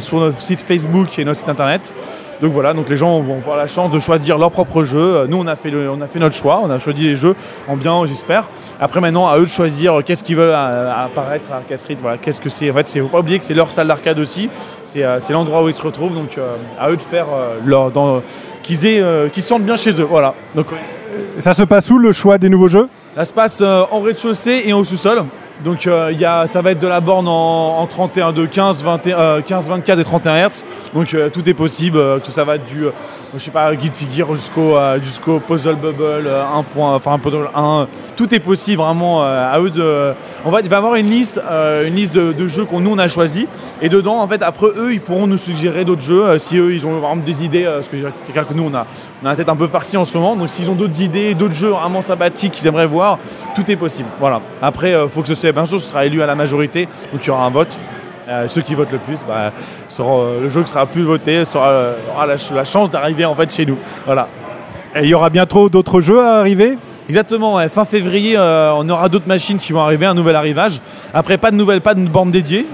sur 0.00 0.20
notre 0.20 0.42
site 0.42 0.60
Facebook 0.60 1.18
et 1.18 1.24
notre 1.24 1.38
site 1.38 1.48
internet. 1.48 1.92
Donc 2.40 2.52
voilà, 2.52 2.74
donc 2.74 2.88
les 2.88 2.96
gens 2.96 3.20
vont 3.20 3.36
avoir 3.36 3.56
la 3.56 3.66
chance 3.66 3.90
de 3.90 3.98
choisir 3.98 4.38
leur 4.38 4.50
propre 4.50 4.84
jeu. 4.84 5.26
Nous, 5.28 5.38
on 5.38 5.46
a 5.46 5.56
fait, 5.56 5.72
on 5.74 6.00
a 6.00 6.06
fait 6.06 6.18
notre 6.18 6.34
choix, 6.34 6.60
on 6.62 6.70
a 6.70 6.78
choisi 6.78 7.04
les 7.04 7.16
jeux 7.16 7.34
en 7.68 7.76
bien, 7.76 8.04
j'espère. 8.06 8.44
Après, 8.78 9.00
maintenant, 9.00 9.28
à 9.28 9.38
eux 9.38 9.46
de 9.46 9.50
choisir 9.50 10.02
qu'est-ce 10.04 10.22
qu'ils 10.22 10.36
veulent 10.36 10.54
apparaître 10.54 11.44
à 11.50 11.56
Arcade 11.56 11.78
Street. 11.78 11.96
Voilà, 12.00 12.18
qu'est-ce 12.18 12.40
que 12.40 12.50
c'est. 12.50 12.70
En 12.70 12.74
fait, 12.74 12.98
faut 13.00 13.06
pas 13.06 13.20
oublier 13.20 13.38
que 13.38 13.44
c'est 13.44 13.54
leur 13.54 13.72
salle 13.72 13.88
d'arcade 13.88 14.18
aussi. 14.18 14.50
C'est 14.84 15.02
euh, 15.02 15.18
l'endroit 15.30 15.62
où 15.62 15.68
ils 15.68 15.74
se 15.74 15.82
retrouvent. 15.82 16.14
Donc, 16.14 16.36
euh, 16.36 16.56
à 16.78 16.90
eux 16.90 16.96
de 16.96 17.02
faire 17.02 17.26
euh, 17.34 17.58
leur, 17.64 17.90
qu'ils 18.62 18.84
aient, 18.86 19.02
qu'ils 19.32 19.42
se 19.42 19.48
sentent 19.48 19.62
bien 19.64 19.76
chez 19.76 19.98
eux. 20.00 20.06
Voilà. 20.08 20.34
Donc, 20.54 20.66
ça 21.40 21.54
se 21.54 21.62
passe 21.62 21.90
où 21.90 21.98
le 21.98 22.12
choix 22.12 22.36
des 22.36 22.48
nouveaux 22.48 22.68
jeux? 22.68 22.88
Ça 23.14 23.24
se 23.24 23.32
passe 23.32 23.62
en 23.62 24.00
rez-de-chaussée 24.00 24.64
et 24.66 24.72
au 24.72 24.84
sous-sol. 24.84 25.24
Donc 25.64 25.86
euh, 25.86 26.12
y 26.12 26.24
a, 26.24 26.46
ça 26.46 26.60
va 26.60 26.72
être 26.72 26.80
de 26.80 26.86
la 26.86 27.00
borne 27.00 27.28
en, 27.28 27.86
31 27.86 28.32
de 28.32 28.46
15, 28.46 28.84
15, 29.46 29.68
24 29.68 29.98
et 29.98 30.04
31 30.04 30.48
Hz. 30.48 30.64
Donc 30.94 31.14
euh, 31.14 31.30
tout 31.30 31.48
est 31.48 31.54
possible, 31.54 31.98
euh, 31.98 32.18
que 32.18 32.30
ça 32.30 32.44
va 32.44 32.56
être 32.56 32.66
du 32.66 32.84
je 33.34 33.38
sais 33.38 33.50
pas, 33.50 33.74
Guilty 33.74 34.06
Gear 34.14 34.34
jusqu'au 34.34 34.76
jusqu'au 35.02 35.40
Puzzle 35.40 35.76
Bubble 35.76 36.28
1 36.28 36.62
point, 36.62 36.94
enfin 36.94 37.18
Puzzle 37.18 37.48
1. 37.54 37.86
Tout 38.16 38.34
est 38.34 38.40
possible 38.40 38.78
vraiment 38.78 39.22
à 39.22 39.58
eux 39.60 39.68
de. 39.68 40.12
On 40.44 40.50
va, 40.50 40.60
il 40.60 40.68
va 40.68 40.76
y 40.76 40.78
avoir 40.78 40.94
une 40.94 41.10
liste, 41.10 41.40
une 41.86 41.94
liste 41.94 42.14
de, 42.14 42.48
jeux 42.48 42.64
qu'on 42.64 42.80
nous 42.80 42.90
on 42.90 42.98
a 42.98 43.08
choisi. 43.08 43.46
Et 43.82 43.88
dedans, 43.88 44.20
en 44.20 44.28
fait, 44.28 44.42
après 44.42 44.68
eux, 44.76 44.94
ils 44.94 45.00
pourront 45.00 45.26
nous 45.26 45.36
suggérer 45.36 45.84
d'autres 45.84 46.02
jeux 46.02 46.38
si 46.38 46.56
eux 46.56 46.72
ils 46.72 46.86
ont 46.86 46.98
vraiment 46.98 47.16
des 47.16 47.44
idées. 47.44 47.64
parce 47.64 47.88
que 47.88 47.96
c'est 48.24 48.32
clair 48.32 48.48
que 48.48 48.54
nous 48.54 48.64
on 48.64 48.74
a, 48.74 48.86
on 49.22 49.26
a 49.26 49.30
la 49.30 49.36
tête 49.36 49.48
un 49.48 49.56
peu 49.56 49.66
farcie 49.66 49.96
en 49.96 50.04
ce 50.04 50.16
moment. 50.16 50.34
Donc 50.36 50.48
s'ils 50.48 50.70
ont 50.70 50.74
d'autres 50.74 51.00
idées, 51.00 51.34
d'autres 51.34 51.54
jeux 51.54 51.70
vraiment 51.70 52.02
sympathiques 52.02 52.52
qu'ils 52.52 52.66
aimeraient 52.66 52.86
voir, 52.86 53.18
tout 53.54 53.70
est 53.70 53.76
possible. 53.76 54.08
Voilà. 54.18 54.40
Après, 54.62 54.92
il 54.92 55.08
faut 55.10 55.20
que 55.20 55.28
ce 55.28 55.34
soit, 55.34 55.52
bien 55.52 55.66
sûr, 55.66 55.80
ce 55.80 55.88
sera 55.88 56.06
élu 56.06 56.22
à 56.22 56.26
la 56.26 56.34
majorité. 56.34 56.88
Donc 57.12 57.22
il 57.22 57.26
y 57.26 57.30
aura 57.30 57.44
un 57.44 57.50
vote. 57.50 57.76
Euh, 58.28 58.48
ceux 58.48 58.62
qui 58.62 58.74
votent 58.74 58.90
le 58.90 58.98
plus, 58.98 59.20
bah, 59.26 59.52
euh, 60.00 60.40
le 60.42 60.50
jeu 60.50 60.62
qui 60.64 60.70
sera 60.70 60.84
plus 60.86 61.02
voté 61.02 61.44
euh, 61.54 61.92
aura 62.12 62.26
la, 62.26 62.64
chance 62.64 62.90
d'arriver 62.90 63.24
en 63.24 63.36
fait 63.36 63.52
chez 63.54 63.64
nous. 63.64 63.78
Et 64.96 65.02
il 65.02 65.08
y 65.08 65.14
aura 65.14 65.30
bientôt 65.30 65.68
d'autres 65.68 66.00
jeux 66.00 66.20
à 66.20 66.38
arriver? 66.38 66.76
Exactement, 67.08 67.56
fin 67.68 67.84
février, 67.84 68.36
on 68.36 68.88
aura 68.88 69.08
d'autres 69.08 69.28
machines 69.28 69.58
qui 69.58 69.72
vont 69.72 69.80
arriver, 69.80 70.06
un 70.06 70.14
nouvel 70.14 70.34
arrivage. 70.34 70.80
Après, 71.14 71.38
pas 71.38 71.52
de 71.52 71.56
nouvelles, 71.56 71.80
pas 71.80 71.94
de 71.94 72.00
bande 72.08 72.32
dédiée, 72.32 72.66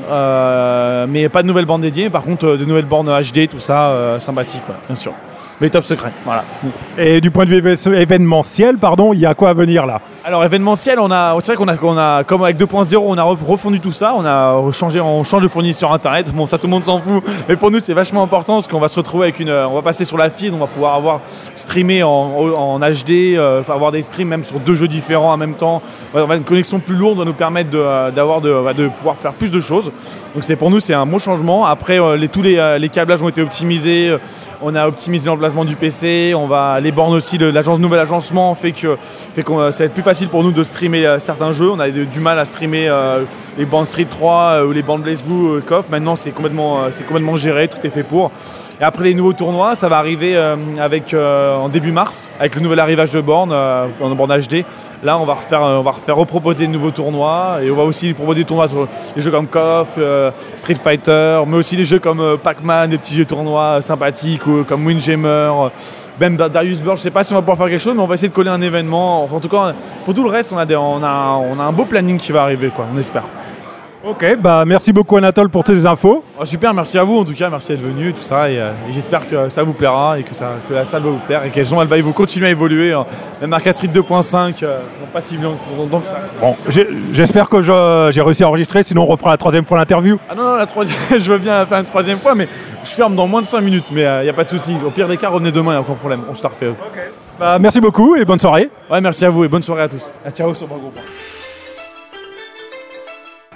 mais 1.08 1.28
pas 1.28 1.42
de 1.42 1.46
nouvelles 1.46 1.66
bandes 1.66 1.82
dédiées. 1.82 2.08
Par 2.08 2.22
contre, 2.22 2.56
de 2.56 2.64
nouvelles 2.64 2.86
bornes 2.86 3.10
HD, 3.10 3.46
tout 3.46 3.60
ça, 3.60 4.16
sympathique, 4.20 4.62
bien 4.88 4.96
sûr. 4.96 5.12
Mais 5.62 5.70
top 5.70 5.84
secret, 5.84 6.10
voilà. 6.24 6.42
Et 6.98 7.20
du 7.20 7.30
point 7.30 7.44
de 7.44 7.50
vue 7.50 7.94
événementiel, 7.94 8.78
pardon, 8.78 9.12
il 9.12 9.20
y 9.20 9.26
a 9.26 9.32
quoi 9.32 9.50
à 9.50 9.54
venir 9.54 9.86
là? 9.86 10.00
Alors 10.24 10.44
événementiel, 10.44 10.98
on 10.98 11.08
a, 11.12 11.36
c'est 11.40 11.54
vrai 11.54 11.56
qu'on 11.56 11.68
a, 11.68 11.76
qu'on 11.76 11.96
a, 11.96 12.24
comme 12.24 12.42
avec 12.42 12.56
2.0, 12.56 12.96
on 12.96 13.16
a 13.16 13.22
refondu 13.22 13.78
tout 13.78 13.92
ça, 13.92 14.12
on 14.16 14.24
a 14.26 14.60
changé, 14.72 15.00
on 15.00 15.22
change 15.22 15.42
de 15.44 15.46
fournisseur 15.46 15.92
internet. 15.92 16.32
Bon, 16.34 16.46
ça 16.46 16.58
tout 16.58 16.66
le 16.66 16.72
monde 16.72 16.82
s'en 16.82 16.98
fout, 16.98 17.22
mais 17.48 17.54
pour 17.54 17.70
nous 17.70 17.78
c'est 17.78 17.92
vachement 17.92 18.24
important 18.24 18.54
parce 18.54 18.66
qu'on 18.66 18.80
va 18.80 18.88
se 18.88 18.96
retrouver 18.96 19.26
avec 19.26 19.38
une, 19.38 19.50
on 19.50 19.74
va 19.74 19.82
passer 19.82 20.04
sur 20.04 20.16
la 20.16 20.30
feed, 20.30 20.52
on 20.52 20.58
va 20.58 20.66
pouvoir 20.66 20.96
avoir 20.96 21.20
streamé 21.54 22.02
en, 22.02 22.08
en 22.10 22.80
HD, 22.80 23.36
euh, 23.36 23.62
avoir 23.68 23.92
des 23.92 24.02
streams 24.02 24.26
même 24.26 24.44
sur 24.44 24.58
deux 24.58 24.74
jeux 24.74 24.88
différents 24.88 25.32
en 25.32 25.36
même 25.36 25.54
temps. 25.54 25.80
Une 26.12 26.42
connexion 26.42 26.80
plus 26.80 26.96
lourde 26.96 27.18
va 27.18 27.24
nous 27.24 27.34
permettre 27.34 27.70
de, 27.70 28.10
d'avoir 28.10 28.40
de, 28.40 28.72
de 28.76 28.88
pouvoir 28.88 29.14
faire 29.14 29.32
plus 29.32 29.52
de 29.52 29.60
choses. 29.60 29.92
Donc 30.34 30.42
c'est 30.42 30.56
pour 30.56 30.70
nous 30.70 30.80
c'est 30.80 30.94
un 30.94 31.06
bon 31.06 31.20
changement. 31.20 31.66
Après 31.66 32.00
les, 32.16 32.28
tous 32.28 32.42
les, 32.42 32.78
les 32.80 32.88
câblages 32.88 33.22
ont 33.22 33.28
été 33.28 33.42
optimisés. 33.42 34.16
On 34.64 34.76
a 34.76 34.86
optimisé 34.86 35.26
l'emplacement 35.26 35.64
du 35.64 35.74
PC, 35.74 36.34
on 36.36 36.46
va 36.46 36.78
les 36.78 36.92
bornes 36.92 37.14
aussi, 37.14 37.36
l'agence 37.36 37.80
nouvel 37.80 37.98
agencement 37.98 38.54
fait 38.54 38.70
que, 38.70 38.96
fait 39.34 39.42
que 39.42 39.52
ça 39.72 39.78
va 39.78 39.84
être 39.86 39.92
plus 39.92 40.04
facile 40.04 40.28
pour 40.28 40.44
nous 40.44 40.52
de 40.52 40.62
streamer 40.62 41.04
euh, 41.04 41.18
certains 41.18 41.50
jeux. 41.50 41.68
On 41.68 41.80
a 41.80 41.90
du 41.90 42.20
mal 42.20 42.38
à 42.38 42.44
streamer 42.44 42.86
euh, 42.88 43.24
les 43.58 43.64
bandes 43.64 43.88
Street 43.88 44.06
3 44.08 44.40
euh, 44.40 44.66
ou 44.66 44.70
les 44.70 44.82
bandes 44.82 45.02
Blaze 45.02 45.24
Blue 45.24 45.60
KOF. 45.62 45.88
Maintenant 45.90 46.14
c'est 46.14 46.30
complètement, 46.30 46.78
c'est 46.92 47.02
complètement 47.02 47.36
géré, 47.36 47.66
tout 47.66 47.84
est 47.84 47.90
fait 47.90 48.04
pour. 48.04 48.30
Et 48.82 48.84
après 48.84 49.04
les 49.04 49.14
nouveaux 49.14 49.32
tournois, 49.32 49.76
ça 49.76 49.88
va 49.88 49.98
arriver 49.98 50.36
avec, 50.76 51.14
en 51.14 51.68
début 51.68 51.92
mars, 51.92 52.28
avec 52.40 52.56
le 52.56 52.62
nouvel 52.62 52.80
arrivage 52.80 53.10
de 53.10 53.20
bornes 53.20 53.52
en 53.52 54.14
borne 54.16 54.36
HD. 54.36 54.64
Là, 55.04 55.18
on 55.18 55.24
va 55.24 55.34
refaire, 55.34 55.60
on 55.60 55.82
va 55.82 55.92
refaire 55.92 56.16
reproposer 56.16 56.66
de 56.66 56.72
nouveaux 56.72 56.90
tournois 56.90 57.58
et 57.62 57.70
on 57.70 57.76
va 57.76 57.84
aussi 57.84 58.12
proposer 58.12 58.40
des 58.40 58.44
tournois 58.44 58.66
sur 58.66 58.88
les 59.14 59.22
jeux 59.22 59.30
comme 59.30 59.46
KOF, 59.46 59.86
Street 60.56 60.74
Fighter, 60.74 61.42
mais 61.46 61.58
aussi 61.58 61.76
des 61.76 61.84
jeux 61.84 62.00
comme 62.00 62.36
Pac-Man, 62.42 62.90
des 62.90 62.98
petits 62.98 63.14
jeux 63.14 63.24
tournois 63.24 63.80
sympathiques 63.82 64.44
ou 64.48 64.64
comme 64.64 64.84
Windjammer. 64.84 65.52
Même 66.20 66.36
Darius 66.36 66.80
Burch, 66.80 66.98
je 66.98 67.02
sais 67.04 67.10
pas 67.12 67.22
si 67.22 67.32
on 67.32 67.36
va 67.36 67.42
pouvoir 67.42 67.58
faire 67.58 67.68
quelque 67.68 67.84
chose, 67.84 67.94
mais 67.94 68.02
on 68.02 68.06
va 68.06 68.14
essayer 68.14 68.30
de 68.30 68.34
coller 68.34 68.50
un 68.50 68.62
événement. 68.62 69.22
en 69.22 69.38
tout 69.38 69.48
cas, 69.48 69.74
pour 70.04 70.12
tout 70.12 70.24
le 70.24 70.30
reste, 70.30 70.52
on 70.52 70.58
a, 70.58 70.66
on 70.66 71.04
a, 71.04 71.40
on 71.40 71.60
a 71.60 71.62
un 71.62 71.72
beau 71.72 71.84
planning 71.84 72.18
qui 72.18 72.32
va 72.32 72.42
arriver, 72.42 72.72
quoi, 72.74 72.86
on 72.92 72.98
espère. 72.98 73.22
Ok, 74.04 74.36
bah 74.40 74.64
merci 74.66 74.92
beaucoup 74.92 75.16
Anatole 75.16 75.48
pour 75.48 75.62
tes 75.62 75.86
infos. 75.86 76.24
Oh, 76.40 76.44
super, 76.44 76.74
merci 76.74 76.98
à 76.98 77.04
vous 77.04 77.18
en 77.18 77.24
tout 77.24 77.34
cas, 77.34 77.48
merci 77.48 77.68
d'être 77.68 77.82
venu, 77.82 78.12
tout 78.12 78.20
ça, 78.22 78.50
et, 78.50 78.58
euh, 78.58 78.72
j'espère 78.90 79.28
que 79.28 79.48
ça 79.48 79.62
vous 79.62 79.74
plaira 79.74 80.18
et 80.18 80.24
que, 80.24 80.34
ça, 80.34 80.54
que 80.68 80.74
la 80.74 80.84
salle 80.84 81.02
va 81.02 81.10
vous 81.10 81.18
plaire 81.18 81.44
et 81.44 81.50
qu'elle 81.50 81.64
va 81.66 82.00
vous 82.00 82.12
continuer 82.12 82.48
à 82.48 82.50
évoluer. 82.50 82.92
Hein. 82.92 83.06
Même 83.40 83.56
Street 83.72 83.86
2.5, 83.86 84.54
euh, 84.64 84.80
pas 85.12 85.20
si 85.20 85.36
bien 85.36 85.50
que 85.50 86.08
ça. 86.08 86.18
Bon, 86.40 86.56
j'espère 87.12 87.48
que 87.48 87.62
j'ai 87.62 88.22
réussi 88.22 88.42
à 88.42 88.48
enregistrer, 88.48 88.82
sinon 88.82 89.02
on 89.02 89.06
refera 89.06 89.30
la 89.30 89.36
troisième 89.36 89.64
fois 89.64 89.78
l'interview. 89.78 90.18
Ah 90.28 90.34
non, 90.34 90.42
non, 90.42 90.56
la 90.56 90.66
troisième, 90.66 90.98
je 91.10 91.30
veux 91.30 91.38
bien 91.38 91.64
faire 91.66 91.78
une 91.78 91.84
troisième 91.84 92.18
fois, 92.18 92.34
mais 92.34 92.48
je 92.82 92.90
ferme 92.90 93.14
dans 93.14 93.28
moins 93.28 93.40
de 93.40 93.46
5 93.46 93.60
minutes, 93.60 93.86
mais 93.92 94.00
il 94.00 94.06
euh, 94.06 94.22
n'y 94.24 94.28
a 94.28 94.32
pas 94.34 94.44
de 94.44 94.48
souci. 94.48 94.74
Au 94.84 94.90
pire 94.90 95.06
des 95.06 95.16
cas, 95.16 95.28
revenez 95.28 95.52
demain, 95.52 95.72
il 95.72 95.74
n'y 95.74 95.78
a 95.78 95.80
aucun 95.82 95.94
problème, 95.94 96.22
on 96.28 96.34
se 96.34 96.42
la 96.42 96.48
refait. 96.48 96.68
Ok. 96.68 96.98
Bah, 97.38 97.58
merci 97.60 97.80
beaucoup 97.80 98.16
et 98.16 98.24
bonne 98.24 98.40
soirée. 98.40 98.68
Ouais, 98.90 99.00
merci 99.00 99.24
à 99.24 99.30
vous 99.30 99.44
et 99.44 99.48
bonne 99.48 99.62
soirée 99.62 99.82
à 99.82 99.88
tous. 99.88 100.10
À 100.26 100.32
ciao 100.32 100.52
sur 100.56 100.66
mon 100.66 100.76
groupe. 100.76 100.98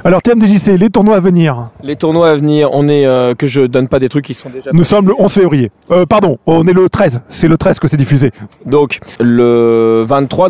Alors 0.05 0.23
TMDJC, 0.23 0.79
les 0.79 0.91
tournois 0.91 1.17
à 1.17 1.21
venir. 1.21 1.71
Les 1.83 1.97
tournois 1.97 2.31
à 2.31 2.35
venir, 2.37 2.69
on 2.73 2.87
est 2.89 3.07
euh, 3.07 3.35
que 3.35 3.47
je 3.47 3.63
donne 3.63 3.89
pas 3.89 3.99
des 3.99 4.09
trucs 4.09 4.25
qui 4.25 4.35
sont 4.35 4.51
déjà. 4.51 4.71
Nous 4.73 4.85
sommes 4.85 5.09
le 5.09 5.15
11 5.19 5.33
février. 5.33 5.71
Euh, 5.91 6.07
pardon, 6.07 6.39
on 6.47 6.67
est 6.67 6.73
le 6.73 6.89
13. 6.89 7.23
C'est 7.29 7.49
le 7.49 7.57
13 7.57 7.79
que 7.79 7.89
c'est 7.89 7.97
diffusé. 7.97 8.31
Donc 8.67 9.01
le 9.21 10.05
23, 10.07 10.49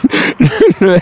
le 0.80 0.96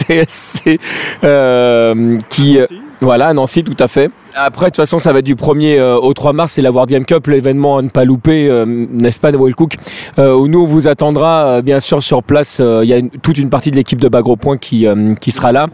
NTSC 0.00 0.80
euh, 1.22 2.18
qui 2.28 2.58
voilà 3.00 3.32
Nancy 3.32 3.62
tout 3.62 3.76
à 3.78 3.88
fait. 3.88 4.10
Après, 4.34 4.66
de 4.66 4.70
toute 4.70 4.76
façon, 4.76 4.98
ça 4.98 5.12
va 5.12 5.20
être 5.20 5.24
du 5.24 5.34
1er 5.34 5.78
euh, 5.78 5.96
au 5.96 6.12
3 6.12 6.32
mars, 6.32 6.52
c'est 6.52 6.62
la 6.62 6.70
World 6.70 6.90
Game 6.90 7.04
Cup, 7.04 7.26
l'événement 7.26 7.78
à 7.78 7.82
ne 7.82 7.88
pas 7.88 8.04
louper, 8.04 8.48
euh, 8.48 8.64
n'est-ce 8.66 9.18
pas, 9.18 9.30
Will 9.30 9.54
Cook, 9.54 9.76
euh, 10.18 10.34
où 10.34 10.48
nous, 10.48 10.62
on 10.62 10.66
vous 10.66 10.86
attendra, 10.86 11.62
bien 11.62 11.80
sûr, 11.80 12.02
sur 12.02 12.22
place. 12.22 12.60
Il 12.60 12.88
y 12.88 12.92
a 12.92 13.00
toute 13.22 13.38
une 13.38 13.50
partie 13.50 13.70
de 13.70 13.76
l'équipe 13.76 14.00
de 14.00 14.08
Bagro 14.08 14.36
Point 14.36 14.58
qui, 14.58 14.86
qui 15.20 15.32
sera 15.32 15.52
là. 15.52 15.66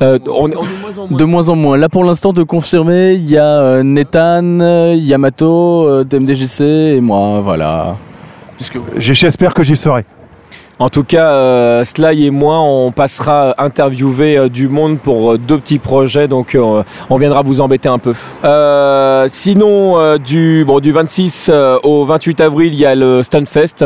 De 0.00 1.24
moins 1.24 1.48
en 1.48 1.56
moins. 1.56 1.76
Là, 1.76 1.88
pour 1.88 2.04
l'instant, 2.04 2.32
de 2.32 2.42
confirmer, 2.42 3.14
il 3.14 3.28
y 3.28 3.38
a 3.38 3.82
Nathan, 3.82 4.92
Yamato, 4.94 6.04
DMDGC 6.04 6.62
et 6.96 7.00
moi, 7.00 7.40
voilà. 7.40 7.96
J'espère 8.98 9.54
que 9.54 9.62
j'y 9.62 9.76
serai. 9.76 10.04
En 10.82 10.88
tout 10.88 11.04
cas, 11.04 11.30
euh, 11.30 11.84
Sly 11.84 12.26
et 12.26 12.30
moi, 12.30 12.58
on 12.58 12.90
passera 12.90 13.54
interviewer 13.58 14.36
euh, 14.36 14.48
du 14.48 14.66
monde 14.66 14.98
pour 14.98 15.30
euh, 15.30 15.38
deux 15.38 15.58
petits 15.58 15.78
projets, 15.78 16.26
donc 16.26 16.58
on 16.58 17.16
viendra 17.16 17.42
vous 17.42 17.60
embêter 17.60 17.88
un 17.88 17.98
peu. 17.98 18.14
sinon, 19.28 20.18
du, 20.18 20.64
bon, 20.66 20.80
du 20.80 20.90
26 20.90 21.52
au 21.84 22.04
28 22.04 22.40
avril, 22.40 22.74
il 22.74 22.80
y 22.80 22.84
a 22.84 22.96
le 22.96 23.22
Stunfest, 23.22 23.84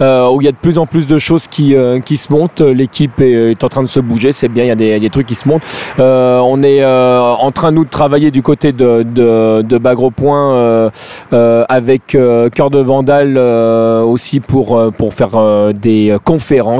où 0.00 0.40
il 0.40 0.44
y 0.44 0.48
a 0.48 0.52
de 0.52 0.56
plus 0.56 0.78
en 0.78 0.86
plus 0.86 1.06
de 1.06 1.18
choses 1.18 1.46
qui, 1.48 1.74
qui 2.06 2.16
se 2.16 2.32
montent. 2.32 2.62
L'équipe 2.62 3.20
est, 3.20 3.62
en 3.62 3.68
train 3.68 3.82
de 3.82 3.88
se 3.88 4.00
bouger, 4.00 4.32
c'est 4.32 4.48
bien, 4.48 4.64
il 4.64 4.68
y, 4.68 4.92
a 4.92 4.98
des, 4.98 5.10
trucs 5.10 5.26
qui 5.26 5.34
se 5.34 5.46
montent. 5.46 5.62
on 5.98 6.62
est 6.62 6.84
en 6.84 7.50
train, 7.52 7.72
nous, 7.72 7.84
de 7.84 7.90
travailler 7.90 8.30
du 8.30 8.42
côté 8.42 8.72
de, 8.72 9.02
de, 9.02 9.62
de 9.62 9.78
Bagro 9.78 10.10
Point 10.10 10.90
avec 11.30 12.16
Cœur 12.54 12.70
de 12.70 12.80
Vandal 12.80 13.36
aussi 13.38 14.40
pour, 14.40 14.92
pour 14.96 15.12
faire 15.12 15.72
des 15.74 16.16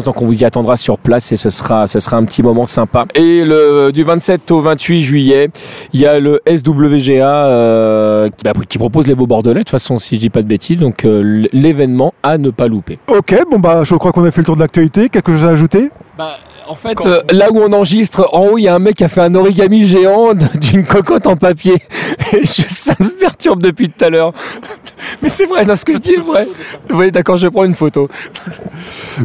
donc 0.05 0.23
on 0.23 0.27
vous 0.27 0.43
y 0.43 0.45
attendra 0.45 0.77
sur 0.77 0.99
place 0.99 1.33
et 1.33 1.37
ce 1.37 1.51
sera, 1.51 1.87
ce 1.87 2.01
sera 2.01 2.17
un 2.17 2.25
petit 2.25 2.43
moment 2.43 2.67
sympa. 2.67 3.07
Et 3.15 3.45
le, 3.45 3.91
du 3.93 4.03
27 4.03 4.51
au 4.51 4.61
28 4.61 5.01
juillet, 5.01 5.51
il 5.93 6.01
y 6.01 6.07
a 6.07 6.19
le 6.21 6.41
SWGA 6.47 7.47
euh, 7.47 8.31
bah, 8.45 8.53
qui, 8.69 8.79
propose 8.79 9.07
les 9.07 9.15
beaux 9.15 9.27
bordelais, 9.27 9.61
de 9.61 9.65
toute 9.65 9.71
façon 9.71 9.99
si 9.99 10.17
je 10.17 10.21
dis 10.21 10.31
pas 10.31 10.43
de 10.43 10.49
bêtises, 10.49 10.81
donc 10.81 11.05
euh, 11.05 11.47
l'événement 11.53 12.15
à 12.23 12.39
ne 12.39 12.51
pas 12.51 12.69
louper. 12.69 12.99
Ok, 13.09 13.35
bon 13.51 13.59
bah 13.59 13.83
je 13.85 13.95
crois 13.95 14.13
qu'on 14.13 14.25
a 14.25 14.31
fait 14.31 14.41
le 14.41 14.47
tour 14.47 14.57
de 14.57 14.61
l'actualité, 14.61 15.09
quelque 15.09 15.33
chose 15.33 15.47
à 15.47 15.51
ajouter? 15.51 15.91
Bah, 16.17 16.39
en 16.69 16.75
fait, 16.75 16.99
euh, 17.07 17.23
là 17.31 17.51
où 17.51 17.59
on 17.59 17.73
enregistre, 17.73 18.29
en 18.33 18.47
haut, 18.47 18.59
il 18.59 18.63
y 18.63 18.69
a 18.69 18.75
un 18.75 18.79
mec 18.79 18.97
qui 18.97 19.05
a 19.05 19.09
fait 19.09 19.23
un 19.23 19.35
origami 19.35 19.87
géant 19.87 20.35
d'une 20.55 20.85
cocotte 20.85 21.27
en 21.27 21.37
papier. 21.37 21.77
Et 22.33 22.47
ça 22.47 22.95
me 22.99 23.09
perturbe 23.09 23.63
depuis 23.63 23.89
tout 23.89 24.05
à 24.05 24.11
l'heure. 24.11 24.33
Mais 25.23 25.29
c'est 25.29 25.47
vrai, 25.47 25.65
ce 25.65 25.85
que 25.85 25.95
je 25.95 25.99
dis 25.99 26.15
est 26.15 26.21
vrai. 26.21 26.47
Oui, 26.91 27.11
d'accord, 27.11 27.37
je 27.37 27.49
prends 27.49 27.65
une 27.65 27.75
photo. 27.75 28.09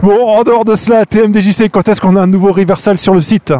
Bon, 0.02 0.28
en 0.28 0.44
dehors 0.44 0.66
de 0.66 0.76
cela, 0.76 1.06
TMDJC, 1.06 1.70
quand 1.70 1.88
est-ce 1.88 2.00
qu'on 2.00 2.16
a 2.16 2.22
un 2.22 2.28
nouveau 2.28 2.54
reversal 2.54 2.98
sur 2.98 3.14
le 3.14 3.22
site? 3.22 3.54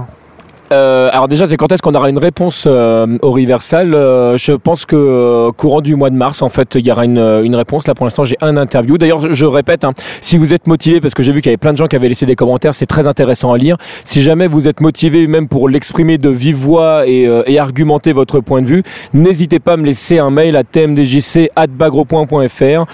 Euh, 0.74 1.10
alors 1.12 1.28
déjà, 1.28 1.46
c'est 1.48 1.56
quand 1.56 1.72
est-ce 1.72 1.84
qu'on 1.84 1.94
aura 1.94 2.10
une 2.10 2.18
réponse 2.18 2.66
euh, 2.68 3.18
au 3.22 3.32
Riversal 3.32 3.94
euh, 3.94 4.38
Je 4.38 4.54
pense 4.54 4.86
que 4.86 5.52
courant 5.52 5.82
du 5.82 5.96
mois 5.96 6.10
de 6.10 6.16
mars, 6.16 6.42
en 6.42 6.50
fait, 6.50 6.76
il 6.76 6.86
y 6.86 6.92
aura 6.92 7.06
une, 7.06 7.20
une 7.44 7.56
réponse. 7.56 7.88
Là, 7.88 7.94
pour 7.94 8.06
l'instant, 8.06 8.24
j'ai 8.24 8.38
un 8.42 8.58
interview. 8.58 8.98
D'ailleurs, 8.98 9.34
je, 9.34 9.46
répète, 9.46 9.84
hein, 9.84 9.94
si 10.22 10.38
vous 10.38 10.52
êtes 10.54 10.66
motivé, 10.68 11.00
parce 11.00 11.14
que 11.14 11.22
j'ai 11.22 11.32
vu 11.32 11.42
qu'il 11.42 11.50
y 11.50 11.52
avait 11.52 11.58
plein 11.58 11.74
de 11.74 11.78
gens 11.78 11.86
qui 11.88 11.96
avaient 11.96 12.10
laissé 12.10 12.26
des 12.26 12.36
commentaires, 12.36 12.74
c'est 12.74 12.88
très 12.88 13.08
intéressant 13.08 13.54
à 13.54 13.58
lire. 13.58 13.78
Si 14.04 14.22
jamais 14.22 14.48
vous 14.48 14.68
êtes 14.68 14.82
motivé, 14.82 15.28
même 15.28 15.48
pour 15.48 15.70
l'exprimer 15.70 16.18
de 16.18 16.30
vive 16.30 16.56
voix 16.56 17.08
et, 17.08 17.30
et, 17.46 17.60
argumenter 17.60 18.14
votre 18.14 18.40
point 18.40 18.62
de 18.62 18.68
vue, 18.68 18.84
n'hésitez 19.14 19.60
pas 19.60 19.74
à 19.74 19.78
me 19.78 19.86
laisser 19.86 20.18
un 20.20 20.32
mail 20.32 20.56
à 20.56 20.64
tmdjc@bagro.fr. 20.64 22.86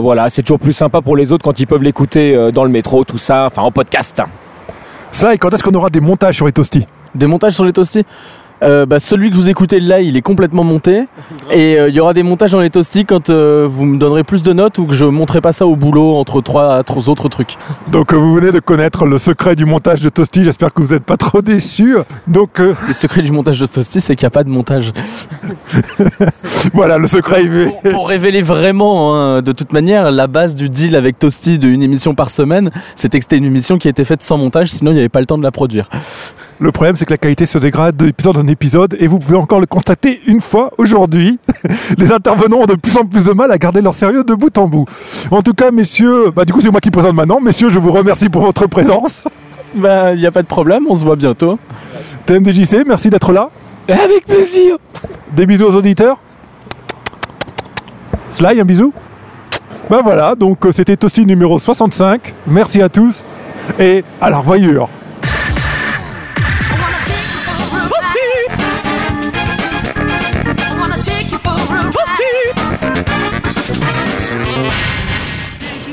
voilà, 0.00 0.28
c'est 0.28 0.42
toujours 0.42 0.58
plus 0.58 0.72
sympa 0.72 1.00
pour 1.00 1.16
les 1.16 1.32
autres 1.32 1.44
quand 1.44 1.58
ils 1.58 1.66
peuvent 1.66 1.82
l'écouter 1.82 2.50
dans 2.52 2.64
le 2.64 2.70
métro, 2.70 3.04
tout 3.04 3.18
ça, 3.18 3.46
enfin 3.46 3.62
en 3.62 3.72
podcast. 3.72 4.20
Ça, 5.10 5.34
et 5.34 5.38
quand 5.38 5.52
est-ce 5.52 5.64
qu'on 5.64 5.74
aura 5.74 5.90
des 5.90 6.00
montages 6.00 6.36
sur 6.36 6.46
les 6.46 6.52
toasties? 6.52 6.86
Des 7.18 7.26
montages 7.26 7.54
sur 7.54 7.64
les 7.64 7.72
toasties 7.72 8.04
euh, 8.62 8.86
bah, 8.86 9.00
celui 9.00 9.30
que 9.30 9.36
vous 9.36 9.48
écoutez 9.48 9.80
là, 9.80 10.00
il 10.00 10.16
est 10.16 10.22
complètement 10.22 10.64
monté. 10.64 11.04
Et 11.50 11.78
euh, 11.78 11.88
il 11.88 11.94
y 11.94 12.00
aura 12.00 12.14
des 12.14 12.22
montages 12.22 12.52
dans 12.52 12.60
les 12.60 12.70
toasties 12.70 13.04
quand 13.04 13.30
euh, 13.30 13.68
vous 13.70 13.84
me 13.84 13.98
donnerez 13.98 14.24
plus 14.24 14.42
de 14.42 14.52
notes 14.52 14.78
ou 14.78 14.86
que 14.86 14.94
je 14.94 15.04
montrerai 15.04 15.40
pas 15.40 15.52
ça 15.52 15.66
au 15.66 15.76
boulot 15.76 16.16
entre 16.16 16.40
trois, 16.40 16.82
autres 17.08 17.28
trucs. 17.28 17.56
Donc 17.88 18.12
vous 18.12 18.34
venez 18.34 18.52
de 18.52 18.60
connaître 18.60 19.06
le 19.06 19.18
secret 19.18 19.56
du 19.56 19.64
montage 19.64 20.00
de 20.00 20.08
toasty. 20.08 20.44
J'espère 20.44 20.72
que 20.74 20.82
vous 20.82 20.92
n'êtes 20.92 21.04
pas 21.04 21.16
trop 21.16 21.42
déçus. 21.42 21.96
Donc 22.26 22.58
le 22.58 22.92
secret 22.92 23.22
du 23.22 23.32
montage 23.32 23.60
de 23.60 23.66
toasty, 23.66 24.00
c'est 24.00 24.16
qu'il 24.16 24.24
n'y 24.24 24.28
a 24.28 24.30
pas 24.30 24.44
de 24.44 24.50
montage. 24.50 24.92
voilà, 26.72 26.98
le 26.98 27.06
secret. 27.06 27.44
Pour, 27.82 27.92
pour 27.92 28.08
révéler 28.08 28.42
vraiment, 28.42 29.14
hein, 29.14 29.42
de 29.42 29.52
toute 29.52 29.72
manière, 29.72 30.10
la 30.10 30.26
base 30.26 30.54
du 30.54 30.68
deal 30.68 30.96
avec 30.96 31.18
Toasty 31.18 31.58
d'une 31.58 31.82
émission 31.82 32.14
par 32.14 32.30
semaine, 32.30 32.70
c'était 32.96 33.18
que 33.18 33.24
c'était 33.24 33.38
une 33.38 33.44
émission 33.44 33.78
qui 33.78 33.88
a 33.88 33.90
été 33.90 34.04
faite 34.04 34.22
sans 34.22 34.36
montage, 34.36 34.70
sinon 34.70 34.90
il 34.90 34.94
n'y 34.94 35.00
avait 35.00 35.08
pas 35.08 35.20
le 35.20 35.26
temps 35.26 35.38
de 35.38 35.42
la 35.42 35.50
produire. 35.50 35.88
Le 36.60 36.72
problème, 36.72 36.96
c'est 36.96 37.04
que 37.04 37.12
la 37.12 37.18
qualité 37.18 37.46
se 37.46 37.58
dégrade 37.58 37.96
d'épisode 37.96 38.36
en 38.36 38.47
épisode 38.48 38.96
et 38.98 39.06
vous 39.06 39.18
pouvez 39.18 39.36
encore 39.36 39.60
le 39.60 39.66
constater 39.66 40.20
une 40.26 40.40
fois 40.40 40.72
aujourd'hui. 40.78 41.38
Les 41.98 42.12
intervenants 42.12 42.58
ont 42.58 42.66
de 42.66 42.74
plus 42.74 42.96
en 42.96 43.04
plus 43.04 43.24
de 43.24 43.32
mal 43.32 43.50
à 43.50 43.58
garder 43.58 43.80
leur 43.80 43.94
sérieux 43.94 44.24
de 44.24 44.34
bout 44.34 44.56
en 44.58 44.66
bout. 44.66 44.86
En 45.30 45.42
tout 45.42 45.54
cas, 45.54 45.70
messieurs, 45.70 46.30
bah, 46.34 46.44
du 46.44 46.52
coup, 46.52 46.60
c'est 46.60 46.70
moi 46.70 46.80
qui 46.80 46.90
présente 46.90 47.14
maintenant. 47.14 47.40
Messieurs, 47.40 47.70
je 47.70 47.78
vous 47.78 47.92
remercie 47.92 48.28
pour 48.28 48.42
votre 48.42 48.66
présence. 48.66 49.24
Bah, 49.74 50.14
il 50.14 50.20
n'y 50.20 50.26
a 50.26 50.30
pas 50.32 50.40
de 50.40 50.46
problème, 50.46 50.84
on 50.88 50.94
se 50.94 51.04
voit 51.04 51.14
bientôt. 51.14 51.58
TMDJC, 52.24 52.84
merci 52.86 53.10
d'être 53.10 53.32
là. 53.32 53.50
Avec 53.86 54.24
plaisir. 54.24 54.78
Des 55.32 55.44
bisous 55.44 55.66
aux 55.66 55.74
auditeurs. 55.74 56.16
Sly, 58.30 58.60
un 58.60 58.64
bisou. 58.64 58.94
Ben 59.90 60.00
voilà, 60.02 60.34
donc 60.34 60.64
euh, 60.66 60.72
c'était 60.72 61.02
aussi 61.04 61.24
numéro 61.24 61.58
65. 61.58 62.34
Merci 62.46 62.82
à 62.82 62.88
tous 62.88 63.22
et 63.78 64.04
à 64.20 64.30
la 64.30 64.38
revoyure. 64.38 64.88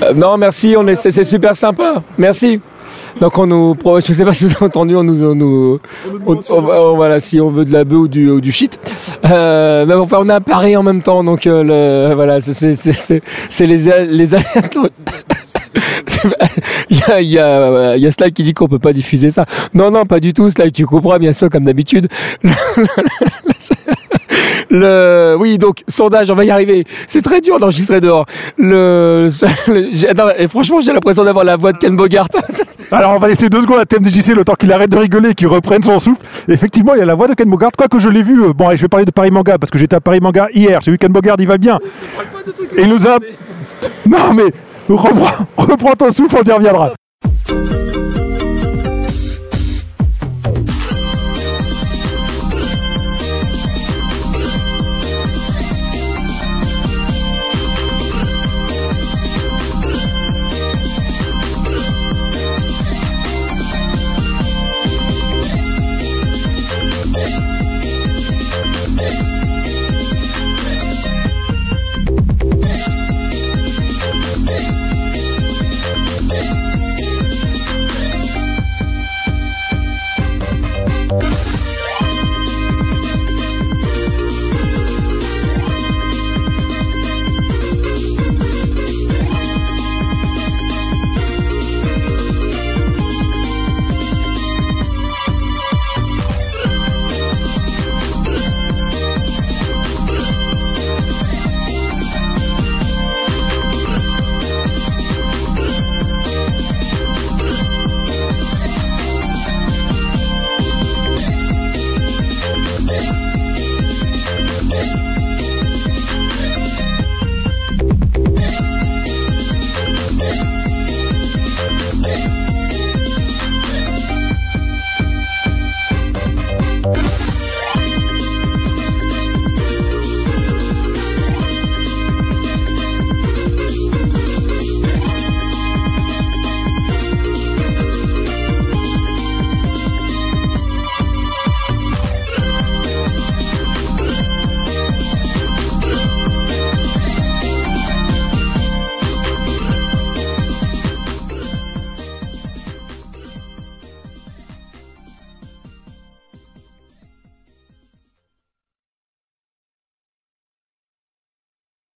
Euh, 0.05 0.13
non, 0.13 0.37
merci, 0.37 0.75
on 0.77 0.87
est, 0.87 0.95
c'est, 0.95 1.23
super 1.23 1.55
sympa. 1.55 2.01
Merci. 2.17 2.59
Donc 3.19 3.37
on 3.37 3.45
nous, 3.47 3.75
je 4.05 4.13
sais 4.13 4.23
pas 4.25 4.33
si 4.33 4.45
vous 4.45 4.51
avez 4.55 4.65
entendu, 4.65 4.95
on 4.95 5.03
nous, 5.03 5.23
on 5.25 5.35
nous, 5.35 5.79
on- 6.25 6.39
on 6.49 6.95
voilà, 6.95 7.19
si 7.19 7.41
on 7.41 7.49
veut 7.49 7.65
de 7.65 7.73
la 7.73 7.83
bœuf 7.83 7.99
ou 7.99 8.07
du, 8.07 8.29
ou 8.29 8.39
du 8.41 8.51
shit. 8.51 8.79
Euh, 9.29 9.85
mais 9.85 9.93
enfin, 9.95 10.17
on 10.21 10.29
est 10.29 10.33
à 10.33 10.39
Paris 10.39 10.77
en 10.77 10.83
même 10.83 11.01
temps, 11.01 11.23
donc 11.23 11.45
euh, 11.47 12.07
le, 12.09 12.13
voilà, 12.15 12.39
c'est, 12.41 13.65
les, 13.65 13.89
a- 13.89 14.03
les. 14.03 14.27
Il 16.89 16.97
y 16.97 17.11
a, 17.11 17.21
y, 17.21 17.37
a, 17.39 17.97
y 17.97 18.07
a 18.07 18.11
Slack 18.11 18.33
qui 18.33 18.43
dit 18.43 18.53
qu'on 18.53 18.67
peut 18.67 18.79
pas 18.79 18.93
diffuser 18.93 19.29
ça. 19.29 19.45
Non, 19.73 19.91
non, 19.91 20.05
pas 20.05 20.19
du 20.21 20.33
tout. 20.33 20.49
Slack, 20.49 20.71
tu 20.73 20.85
comprends 20.85 21.17
bien 21.17 21.33
sûr, 21.33 21.49
comme 21.49 21.65
d'habitude. 21.65 22.07
Le, 24.79 25.35
oui, 25.39 25.57
donc, 25.57 25.83
sondage, 25.87 26.29
on 26.31 26.35
va 26.35 26.43
y 26.45 26.51
arriver. 26.51 26.85
C'est 27.07 27.21
très 27.21 27.41
dur 27.41 27.59
d'enregistrer 27.59 28.01
dehors. 28.01 28.25
Le, 28.57 29.29
le- 29.67 29.89
j'ai- 29.93 30.13
non, 30.13 30.25
et 30.37 30.47
franchement, 30.47 30.81
j'ai 30.81 30.91
l'impression 30.93 31.23
d'avoir 31.23 31.45
la 31.45 31.55
voix 31.57 31.71
de 31.71 31.77
Ken 31.77 31.95
Bogart. 31.95 32.27
Alors 32.91 33.13
on 33.15 33.19
va 33.19 33.27
laisser 33.27 33.49
deux 33.49 33.61
secondes 33.61 33.79
à 33.79 33.85
TMDJC 33.85 34.35
le 34.35 34.43
temps 34.43 34.53
qu'il 34.53 34.71
arrête 34.71 34.89
de 34.91 34.97
rigoler 34.97 35.29
et 35.29 35.33
qu'il 35.35 35.47
reprenne 35.47 35.81
son 35.83 35.99
souffle. 35.99 36.21
Effectivement, 36.47 36.93
il 36.93 36.99
y 36.99 37.01
a 37.01 37.05
la 37.05 37.15
voix 37.15 37.27
de 37.27 37.33
Ken 37.33 37.49
Bogart. 37.49 37.71
Quoi 37.77 37.87
que 37.87 37.99
je 37.99 38.09
l'ai 38.09 38.21
vu, 38.23 38.43
euh, 38.43 38.53
bon, 38.53 38.67
allez, 38.67 38.77
je 38.77 38.83
vais 38.83 38.87
parler 38.87 39.05
de 39.05 39.11
Paris 39.11 39.31
Manga 39.31 39.57
parce 39.57 39.71
que 39.71 39.77
j'étais 39.79 39.95
à 39.95 40.01
Paris 40.01 40.19
Manga 40.21 40.47
hier. 40.53 40.79
J'ai 40.81 40.91
vu 40.91 40.97
Ken 40.97 41.11
Bogart, 41.11 41.35
il 41.39 41.47
va 41.47 41.57
bien. 41.57 41.79
Et 42.77 42.81
il 42.83 42.89
nous 42.89 43.07
a. 43.07 43.17
Non 44.07 44.33
mais 44.35 44.43
reprends, 44.87 45.45
reprends 45.57 45.93
ton 45.93 46.11
souffle, 46.11 46.37
on 46.39 46.47
y 46.47 46.51
reviendra. 46.53 46.93